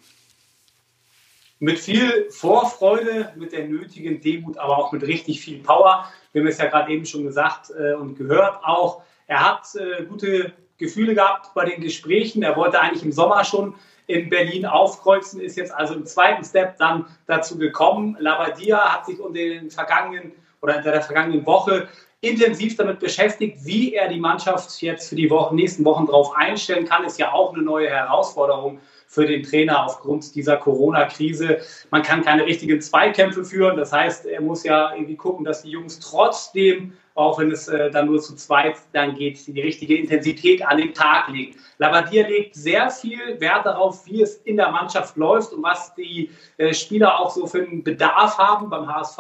Mit 1.66 1.80
viel 1.80 2.30
Vorfreude, 2.30 3.34
mit 3.36 3.52
der 3.52 3.66
nötigen 3.66 4.22
Demut, 4.22 4.56
aber 4.60 4.78
auch 4.78 4.92
mit 4.92 5.02
richtig 5.02 5.42
viel 5.42 5.64
Power. 5.64 6.06
Wir 6.32 6.42
haben 6.42 6.48
es 6.48 6.60
ja 6.60 6.68
gerade 6.68 6.92
eben 6.92 7.08
schon 7.08 7.24
gesagt 7.24 7.72
äh, 7.72 7.94
und 7.94 8.16
gehört 8.16 8.64
auch. 8.64 9.02
Er 9.26 9.44
hat 9.44 9.68
äh, 9.74 10.04
gute 10.04 10.54
Gefühle 10.78 11.16
gehabt 11.16 11.56
bei 11.56 11.66
den 11.66 11.82
Gesprächen. 11.82 12.44
Er 12.44 12.56
wollte 12.56 12.80
eigentlich 12.80 13.04
im 13.04 13.12
Sommer 13.12 13.44
schon 13.44 13.74
in 14.06 14.30
Berlin 14.30 14.68
aufkreuzen, 14.68 15.42
ist 15.42 15.58
jetzt 15.58 15.74
also 15.74 15.96
im 15.96 16.06
zweiten 16.06 16.44
Step 16.44 16.78
dann 16.78 17.08
dazu 17.26 17.58
gekommen. 17.58 18.16
Labadia 18.20 18.78
hat 18.94 19.08
sich 19.08 19.20
unter 19.20 19.40
den 19.40 19.72
vergangenen 19.72 20.34
oder 20.62 20.78
in 20.78 20.84
der 20.84 21.02
vergangenen 21.02 21.48
Woche 21.48 21.88
intensiv 22.22 22.76
damit 22.76 23.00
beschäftigt, 23.00 23.58
wie 23.66 23.96
er 23.96 24.08
die 24.08 24.20
Mannschaft 24.20 24.80
jetzt 24.84 25.10
für 25.10 25.16
die 25.16 25.32
Wochen, 25.32 25.56
nächsten 25.56 25.84
Wochen 25.84 26.06
darauf 26.06 26.36
einstellen 26.36 26.86
kann. 26.86 27.04
Ist 27.06 27.18
ja 27.18 27.34
auch 27.34 27.56
eine 27.56 27.64
neue 27.64 27.90
Herausforderung 27.90 28.80
für 29.08 29.26
den 29.26 29.44
Trainer 29.44 29.86
aufgrund 29.86 30.36
dieser 30.36 30.58
Corona-Krise. 30.58 31.60
Man 31.92 32.04
kann 32.04 32.24
keine 32.24 32.46
richtigen 32.46 32.82
Zweikämpfe 32.82 33.46
führen. 33.46 33.78
Das 33.78 33.92
heißt, 33.92 34.26
er 34.26 34.42
muss 34.42 34.64
ja 34.64 34.94
irgendwie 34.94 35.16
gucken, 35.16 35.46
dass 35.46 35.64
die 35.64 35.70
Jungs 35.70 36.00
trotzdem, 36.00 36.94
auch 37.14 37.40
wenn 37.40 37.52
es 37.52 37.68
äh, 37.68 37.90
dann 37.92 38.08
nur 38.08 38.20
zu 38.20 38.36
zweit 38.36 38.76
dann 38.92 39.16
geht, 39.16 39.46
die 39.48 39.62
richtige 39.62 39.98
Intensität 39.98 40.66
an 40.66 40.78
den 40.78 40.94
Tag 40.94 41.30
legen. 41.30 41.56
Labadier 41.78 42.28
legt 42.28 42.56
sehr 42.56 42.90
viel 42.90 43.40
Wert 43.40 43.66
darauf, 43.66 44.06
wie 44.06 44.22
es 44.22 44.36
in 44.38 44.58
der 44.58 44.72
Mannschaft 44.72 45.16
läuft 45.16 45.54
und 45.54 45.64
was 45.64 45.94
die 45.96 46.30
äh, 46.58 46.74
Spieler 46.74 47.20
auch 47.20 47.30
so 47.30 47.48
für 47.48 47.60
einen 47.60 47.84
Bedarf 47.84 48.38
haben 48.38 48.70
beim 48.70 48.94
HSV. 48.94 49.20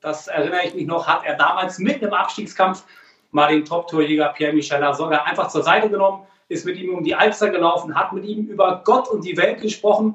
Das 0.00 0.26
erinnere 0.28 0.66
ich 0.66 0.74
mich 0.74 0.86
noch, 0.86 1.06
hat 1.06 1.24
er 1.24 1.34
damals 1.34 1.78
mitten 1.78 2.06
im 2.06 2.14
Abstiegskampf 2.14 2.84
mal 3.30 3.48
den 3.48 3.64
Top-Torjäger 3.64 4.28
Pierre-Michel 4.28 4.80
Lasogga 4.80 5.24
einfach 5.24 5.48
zur 5.48 5.62
Seite 5.62 5.90
genommen 5.90 6.26
ist 6.48 6.64
mit 6.66 6.76
ihm 6.76 6.94
um 6.94 7.04
die 7.04 7.14
Alster 7.14 7.50
gelaufen, 7.50 7.94
hat 7.94 8.12
mit 8.12 8.24
ihm 8.24 8.46
über 8.46 8.82
Gott 8.84 9.08
und 9.08 9.24
die 9.24 9.36
Welt 9.36 9.60
gesprochen, 9.60 10.14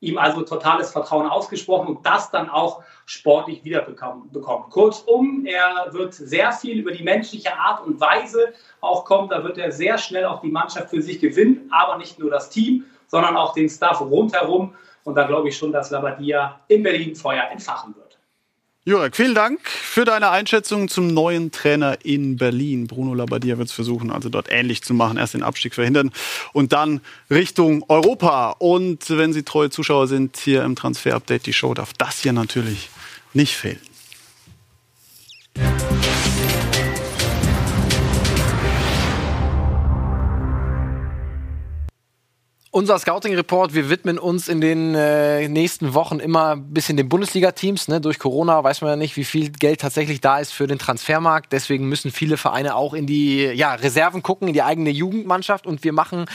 ihm 0.00 0.18
also 0.18 0.42
totales 0.42 0.90
Vertrauen 0.90 1.28
ausgesprochen 1.28 1.88
und 1.88 2.06
das 2.06 2.30
dann 2.30 2.48
auch 2.48 2.82
sportlich 3.04 3.64
wiederbekommen. 3.64 4.30
Kurzum, 4.70 5.44
er 5.46 5.92
wird 5.92 6.14
sehr 6.14 6.52
viel 6.52 6.78
über 6.78 6.92
die 6.92 7.02
menschliche 7.02 7.56
Art 7.56 7.84
und 7.84 8.00
Weise 8.00 8.52
auch 8.80 9.04
kommen. 9.04 9.28
Da 9.28 9.42
wird 9.42 9.58
er 9.58 9.72
sehr 9.72 9.98
schnell 9.98 10.24
auch 10.26 10.40
die 10.40 10.50
Mannschaft 10.50 10.90
für 10.90 11.02
sich 11.02 11.18
gewinnen, 11.18 11.68
aber 11.72 11.98
nicht 11.98 12.18
nur 12.18 12.30
das 12.30 12.50
Team, 12.50 12.84
sondern 13.08 13.36
auch 13.36 13.54
den 13.54 13.68
Staff 13.68 14.00
rundherum. 14.00 14.74
Und 15.02 15.16
da 15.16 15.26
glaube 15.26 15.48
ich 15.48 15.56
schon, 15.56 15.72
dass 15.72 15.90
Labadia 15.90 16.60
in 16.68 16.82
Berlin 16.82 17.16
Feuer 17.16 17.44
entfachen 17.50 17.96
wird. 17.96 18.07
Jurek, 18.88 19.14
vielen 19.14 19.34
Dank 19.34 19.68
für 19.68 20.06
deine 20.06 20.30
Einschätzung 20.30 20.88
zum 20.88 21.08
neuen 21.08 21.52
Trainer 21.52 21.98
in 22.04 22.38
Berlin. 22.38 22.86
Bruno 22.86 23.12
Labbadia 23.12 23.58
wird 23.58 23.68
es 23.68 23.74
versuchen, 23.74 24.10
also 24.10 24.30
dort 24.30 24.46
ähnlich 24.50 24.82
zu 24.82 24.94
machen. 24.94 25.18
Erst 25.18 25.34
den 25.34 25.42
Abstieg 25.42 25.74
verhindern 25.74 26.10
und 26.54 26.72
dann 26.72 27.02
Richtung 27.30 27.84
Europa. 27.88 28.52
Und 28.58 29.10
wenn 29.10 29.34
Sie 29.34 29.42
treue 29.42 29.68
Zuschauer 29.68 30.08
sind, 30.08 30.38
hier 30.38 30.64
im 30.64 30.74
Transfer-Update 30.74 31.44
die 31.44 31.52
Show, 31.52 31.74
darf 31.74 31.92
das 31.98 32.22
hier 32.22 32.32
natürlich 32.32 32.88
nicht 33.34 33.56
fehlen. 33.56 33.78
Unser 42.70 42.98
Scouting-Report, 42.98 43.72
wir 43.72 43.88
widmen 43.88 44.18
uns 44.18 44.46
in 44.46 44.60
den 44.60 44.94
äh, 44.94 45.48
nächsten 45.48 45.94
Wochen 45.94 46.20
immer 46.20 46.50
ein 46.50 46.74
bisschen 46.74 46.98
den 46.98 47.08
Bundesliga-Teams. 47.08 47.88
Ne? 47.88 47.98
Durch 48.02 48.18
Corona 48.18 48.62
weiß 48.62 48.82
man 48.82 48.90
ja 48.90 48.96
nicht, 48.96 49.16
wie 49.16 49.24
viel 49.24 49.48
Geld 49.48 49.80
tatsächlich 49.80 50.20
da 50.20 50.38
ist 50.38 50.52
für 50.52 50.66
den 50.66 50.78
Transfermarkt. 50.78 51.50
Deswegen 51.50 51.88
müssen 51.88 52.12
viele 52.12 52.36
Vereine 52.36 52.74
auch 52.74 52.92
in 52.92 53.06
die 53.06 53.44
ja, 53.44 53.72
Reserven 53.72 54.22
gucken, 54.22 54.48
in 54.48 54.52
die 54.52 54.62
eigene 54.62 54.90
Jugendmannschaft. 54.90 55.66
Und 55.66 55.82
wir 55.82 55.94
machen 55.94 56.26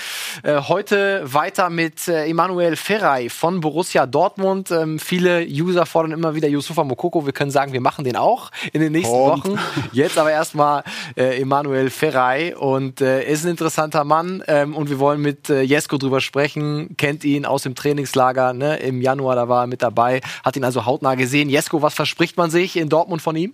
äh, 0.42 0.60
heute 0.62 1.22
weiter 1.32 1.70
mit 1.70 2.08
äh, 2.08 2.26
Emanuel 2.26 2.78
Ferrei 2.78 3.30
von 3.30 3.60
Borussia 3.60 4.08
Dortmund. 4.08 4.72
Ähm, 4.72 4.98
viele 4.98 5.46
User 5.46 5.86
fordern 5.86 6.14
immer 6.14 6.34
wieder 6.34 6.48
Yusufa 6.48 6.84
Mokoko. 6.84 7.28
Wir 7.28 7.34
können 7.34 7.52
sagen, 7.52 7.74
wir 7.74 7.82
machen 7.82 8.06
den 8.06 8.16
auch 8.16 8.50
in 8.72 8.82
den 8.82 8.94
nächsten 8.94 9.14
und. 9.14 9.46
Wochen. 9.46 9.60
Jetzt 9.92 10.18
aber 10.18 10.32
erstmal 10.32 10.84
äh, 11.16 11.40
Emanuel 11.40 11.92
Ferrei. 11.92 12.58
Und 12.58 13.02
äh, 13.02 13.24
ist 13.24 13.46
ein 13.46 13.52
interessanter 13.52 14.04
Mann. 14.04 14.44
Ähm, 14.48 14.76
und 14.76 14.90
wir 14.90 14.98
wollen 14.98 15.22
mit 15.22 15.52
äh, 15.52 15.62
Jesko 15.62 16.00
drüber 16.00 16.23
sprechen, 16.24 16.96
kennt 16.98 17.24
ihn 17.24 17.46
aus 17.46 17.64
dem 17.64 17.76
Trainingslager 17.76 18.54
ne? 18.54 18.78
im 18.78 19.02
Januar, 19.02 19.36
da 19.36 19.48
war 19.50 19.64
er 19.64 19.68
mit 19.68 19.82
dabei, 19.82 20.22
hat 20.44 20.56
ihn 20.56 20.64
also 20.64 20.86
hautnah 20.86 21.16
gesehen. 21.16 21.50
Jesko, 21.50 21.82
was 21.82 21.94
verspricht 21.94 22.38
man 22.38 22.50
sich 22.50 22.78
in 22.78 22.90
Dortmund 22.90 23.22
von 23.22 23.36
ihm? 23.36 23.54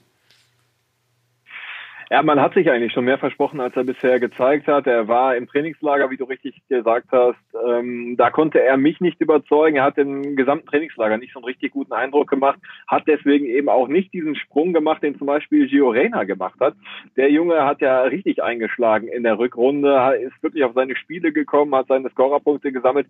Ja, 2.12 2.24
man 2.24 2.41
hat 2.41 2.56
sich 2.56 2.72
eigentlich 2.72 2.91
schon 2.91 3.06
mehr 3.06 3.19
versprochen, 3.19 3.60
als 3.60 3.76
er 3.76 3.84
bisher 3.84 4.19
gezeigt 4.19 4.67
hat. 4.67 4.88
Er 4.88 5.08
war 5.08 5.36
im 5.36 5.45
Trainingslager, 5.45 6.10
wie 6.10 6.17
du 6.17 6.24
richtig 6.24 6.60
gesagt 6.67 7.06
hast. 7.12 7.38
Ähm, 7.67 8.15
da 8.17 8.32
konnte 8.32 8.60
er 8.60 8.78
mich 8.78 9.00
nicht 9.00 9.22
überzeugen. 9.22 9.78
Er 9.78 9.84
hat 9.84 10.00
im 10.00 10.36
gesamten 10.36 10.65
Trainingslager 10.65 11.19
nicht 11.19 11.34
so 11.34 11.39
einen 11.39 11.45
richtig 11.45 11.72
guten 11.72 11.93
Eindruck 11.93 12.28
gemacht, 12.28 12.58
hat 12.88 13.04
deswegen 13.06 13.45
eben 13.45 13.69
auch 13.69 13.88
nicht 13.88 14.12
diesen 14.12 14.36
Sprung 14.36 14.74
gemacht, 14.74 15.04
den 15.04 15.19
zum 15.19 15.28
Beispiel 15.28 15.67
Gio 15.67 15.89
Reyna 15.89 16.24
gemacht 16.24 16.60
hat. 16.60 16.74
Der 17.15 17.30
Junge 17.30 17.63
hat 17.63 17.80
ja 17.80 18.02
richtig 18.02 18.41
eingeschlagen 18.41 19.08
in 19.08 19.22
der 19.22 19.38
Rückrunde, 19.38 20.19
ist 20.19 20.41
wirklich 20.41 20.63
auf 20.63 20.74
seine 20.74 20.95
Spiele 20.95 21.32
gekommen, 21.32 21.76
hat 21.76 21.89
seine 21.89 22.10
Scorerpunkte 22.10 22.72
gesammelt. 22.72 23.06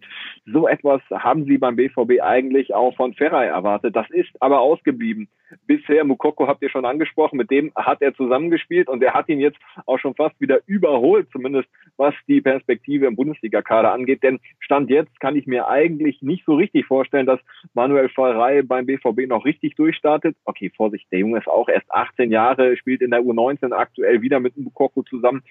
So 0.45 0.67
etwas 0.67 1.01
haben 1.09 1.45
sie 1.45 1.57
beim 1.57 1.77
BVB 1.77 2.21
eigentlich 2.21 2.75
auch 2.75 2.93
von 2.97 3.13
Ferrei 3.13 3.45
erwartet. 3.45 3.95
Das 3.95 4.09
ist 4.09 4.31
aber 4.41 4.59
ausgeblieben. 4.59 5.29
Bisher, 5.65 6.03
Mukoko 6.03 6.47
habt 6.47 6.61
ihr 6.61 6.69
schon 6.69 6.85
angesprochen, 6.85 7.37
mit 7.37 7.51
dem 7.51 7.71
hat 7.75 8.01
er 8.01 8.13
zusammengespielt 8.13 8.87
und 8.87 9.03
er 9.03 9.13
hat 9.13 9.29
ihn 9.29 9.39
jetzt 9.39 9.57
auch 9.85 9.97
schon 9.99 10.15
fast 10.15 10.39
wieder 10.39 10.59
überholt, 10.65 11.27
zumindest 11.31 11.67
was 11.97 12.13
die 12.27 12.41
Perspektive 12.41 13.07
im 13.07 13.15
Bundesliga-Kader 13.15 13.91
angeht. 13.91 14.23
Denn 14.23 14.39
Stand 14.59 14.89
jetzt 14.89 15.19
kann 15.19 15.35
ich 15.35 15.47
mir 15.47 15.67
eigentlich 15.67 16.21
nicht 16.21 16.45
so 16.45 16.55
richtig 16.55 16.85
vorstellen, 16.85 17.25
dass 17.25 17.39
Manuel 17.73 18.09
Fallrei 18.09 18.61
beim 18.61 18.85
BVB 18.85 19.27
noch 19.27 19.45
richtig 19.45 19.75
durchstartet. 19.75 20.35
Okay, 20.45 20.71
Vorsicht, 20.75 21.11
der 21.11 21.19
Junge 21.19 21.39
ist 21.39 21.47
auch 21.47 21.69
erst 21.69 21.91
18 21.91 22.31
Jahre, 22.31 22.77
spielt 22.77 23.01
in 23.01 23.11
der 23.11 23.21
U19 23.21 23.71
aktuell 23.73 24.21
wieder 24.21 24.39
mit 24.39 24.57
Mukoko 24.57 25.03
zusammen. 25.03 25.43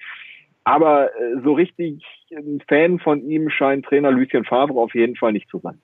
Aber 0.65 1.07
äh, 1.17 1.41
so 1.43 1.55
richtig 1.55 2.05
ein 2.31 2.63
Fan 2.69 2.99
von 2.99 3.23
ihm 3.23 3.49
scheint 3.49 3.87
Trainer 3.87 4.11
Lucien 4.11 4.45
Favre 4.45 4.79
auf 4.79 4.95
jeden 4.95 5.17
Fall 5.17 5.33
nicht 5.33 5.49
zu 5.49 5.59
sein. 5.61 5.81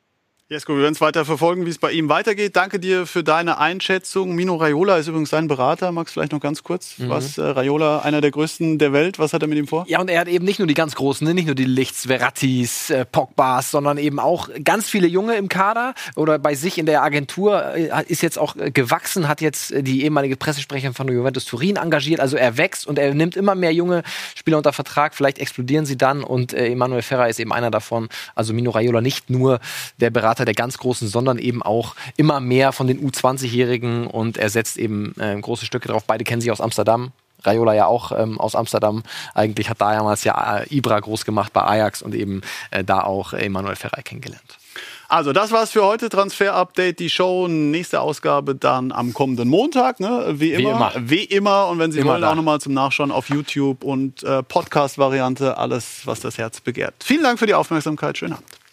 Jesko, 0.50 0.74
wir 0.74 0.82
werden 0.82 0.92
es 0.92 1.00
weiter 1.00 1.24
verfolgen, 1.24 1.64
wie 1.64 1.70
es 1.70 1.78
bei 1.78 1.90
ihm 1.90 2.10
weitergeht. 2.10 2.54
Danke 2.54 2.78
dir 2.78 3.06
für 3.06 3.24
deine 3.24 3.56
Einschätzung. 3.56 4.34
Mino 4.34 4.56
Raiola 4.56 4.98
ist 4.98 5.08
übrigens 5.08 5.30
sein 5.30 5.48
Berater. 5.48 5.90
Max, 5.90 6.12
vielleicht 6.12 6.32
noch 6.32 6.40
ganz 6.40 6.62
kurz. 6.62 6.98
Mhm. 6.98 7.08
Was, 7.08 7.38
äh, 7.38 7.42
Raiola, 7.42 8.00
einer 8.00 8.20
der 8.20 8.30
größten 8.30 8.78
der 8.78 8.92
Welt, 8.92 9.18
was 9.18 9.32
hat 9.32 9.40
er 9.40 9.48
mit 9.48 9.56
ihm 9.56 9.66
vor? 9.66 9.86
Ja, 9.88 10.02
und 10.02 10.10
er 10.10 10.20
hat 10.20 10.28
eben 10.28 10.44
nicht 10.44 10.58
nur 10.58 10.68
die 10.68 10.74
ganz 10.74 10.96
Großen, 10.96 11.26
ne? 11.26 11.32
nicht 11.32 11.46
nur 11.46 11.54
die 11.54 11.64
Lichts, 11.64 12.04
Verrattis, 12.08 12.90
äh, 12.90 13.06
Pogbas, 13.06 13.70
sondern 13.70 13.96
eben 13.96 14.20
auch 14.20 14.50
ganz 14.62 14.90
viele 14.90 15.06
Junge 15.06 15.36
im 15.36 15.48
Kader 15.48 15.94
oder 16.14 16.38
bei 16.38 16.54
sich 16.54 16.76
in 16.76 16.84
der 16.84 17.02
Agentur 17.02 17.74
äh, 17.74 18.04
ist 18.08 18.20
jetzt 18.20 18.38
auch 18.38 18.54
äh, 18.56 18.70
gewachsen, 18.70 19.28
hat 19.28 19.40
jetzt 19.40 19.72
äh, 19.72 19.82
die 19.82 20.04
ehemalige 20.04 20.36
Pressesprecherin 20.36 20.92
von 20.92 21.08
Juventus 21.08 21.46
Turin 21.46 21.76
engagiert. 21.76 22.20
Also 22.20 22.36
er 22.36 22.58
wächst 22.58 22.86
und 22.86 22.98
er 22.98 23.14
nimmt 23.14 23.34
immer 23.34 23.54
mehr 23.54 23.72
junge 23.72 24.02
Spieler 24.34 24.58
unter 24.58 24.74
Vertrag. 24.74 25.14
Vielleicht 25.14 25.38
explodieren 25.38 25.86
sie 25.86 25.96
dann 25.96 26.22
und 26.22 26.52
äh, 26.52 26.66
Emanuel 26.66 27.00
Ferrer 27.00 27.30
ist 27.30 27.40
eben 27.40 27.54
einer 27.54 27.70
davon. 27.70 28.10
Also 28.34 28.52
Mino 28.52 28.72
Raiola 28.72 29.00
nicht 29.00 29.30
nur 29.30 29.58
der 30.00 30.10
Berater 30.10 30.33
Berater 30.34 30.44
der 30.44 30.54
ganz 30.54 30.78
Großen, 30.78 31.06
sondern 31.06 31.38
eben 31.38 31.62
auch 31.62 31.94
immer 32.16 32.40
mehr 32.40 32.72
von 32.72 32.88
den 32.88 33.00
U20-Jährigen 33.00 34.06
und 34.08 34.36
er 34.36 34.50
setzt 34.50 34.76
eben 34.76 35.14
äh, 35.18 35.40
große 35.40 35.64
Stücke 35.64 35.88
drauf. 35.88 36.04
Beide 36.06 36.24
kennen 36.24 36.40
sich 36.40 36.50
aus 36.50 36.60
Amsterdam. 36.60 37.12
Raiola 37.44 37.74
ja 37.74 37.86
auch 37.86 38.10
ähm, 38.10 38.40
aus 38.40 38.56
Amsterdam. 38.56 39.02
Eigentlich 39.34 39.68
hat 39.68 39.80
da 39.80 39.92
damals 39.92 40.24
ja 40.24 40.58
äh, 40.58 40.74
Ibra 40.74 40.98
groß 40.98 41.24
gemacht 41.24 41.52
bei 41.52 41.62
Ajax 41.62 42.02
und 42.02 42.14
eben 42.14 42.40
äh, 42.70 42.82
da 42.82 43.02
auch 43.02 43.32
Emanuel 43.32 43.76
Ferrei 43.76 44.02
kennengelernt. 44.02 44.58
Also, 45.08 45.32
das 45.32 45.52
war's 45.52 45.70
für 45.70 45.84
heute. 45.84 46.08
Transfer-Update, 46.08 46.98
die 46.98 47.10
Show. 47.10 47.46
Nächste 47.46 48.00
Ausgabe 48.00 48.54
dann 48.54 48.90
am 48.90 49.12
kommenden 49.12 49.48
Montag, 49.48 50.00
ne? 50.00 50.34
Wie 50.38 50.54
immer. 50.54 50.58
Wie 50.58 50.64
immer. 50.64 51.10
Wie 51.10 51.24
immer. 51.24 51.68
Und 51.68 51.78
wenn 51.78 51.92
Sie 51.92 52.00
immer 52.00 52.12
wollen, 52.12 52.22
da. 52.22 52.32
auch 52.32 52.34
nochmal 52.34 52.60
zum 52.60 52.72
Nachschauen 52.72 53.12
auf 53.12 53.28
YouTube 53.28 53.84
und 53.84 54.22
äh, 54.24 54.42
Podcast-Variante. 54.42 55.58
Alles, 55.58 56.00
was 56.06 56.20
das 56.20 56.38
Herz 56.38 56.60
begehrt. 56.60 56.94
Vielen 57.04 57.22
Dank 57.22 57.38
für 57.38 57.46
die 57.46 57.54
Aufmerksamkeit. 57.54 58.16
Schönen 58.16 58.32
Abend. 58.32 58.63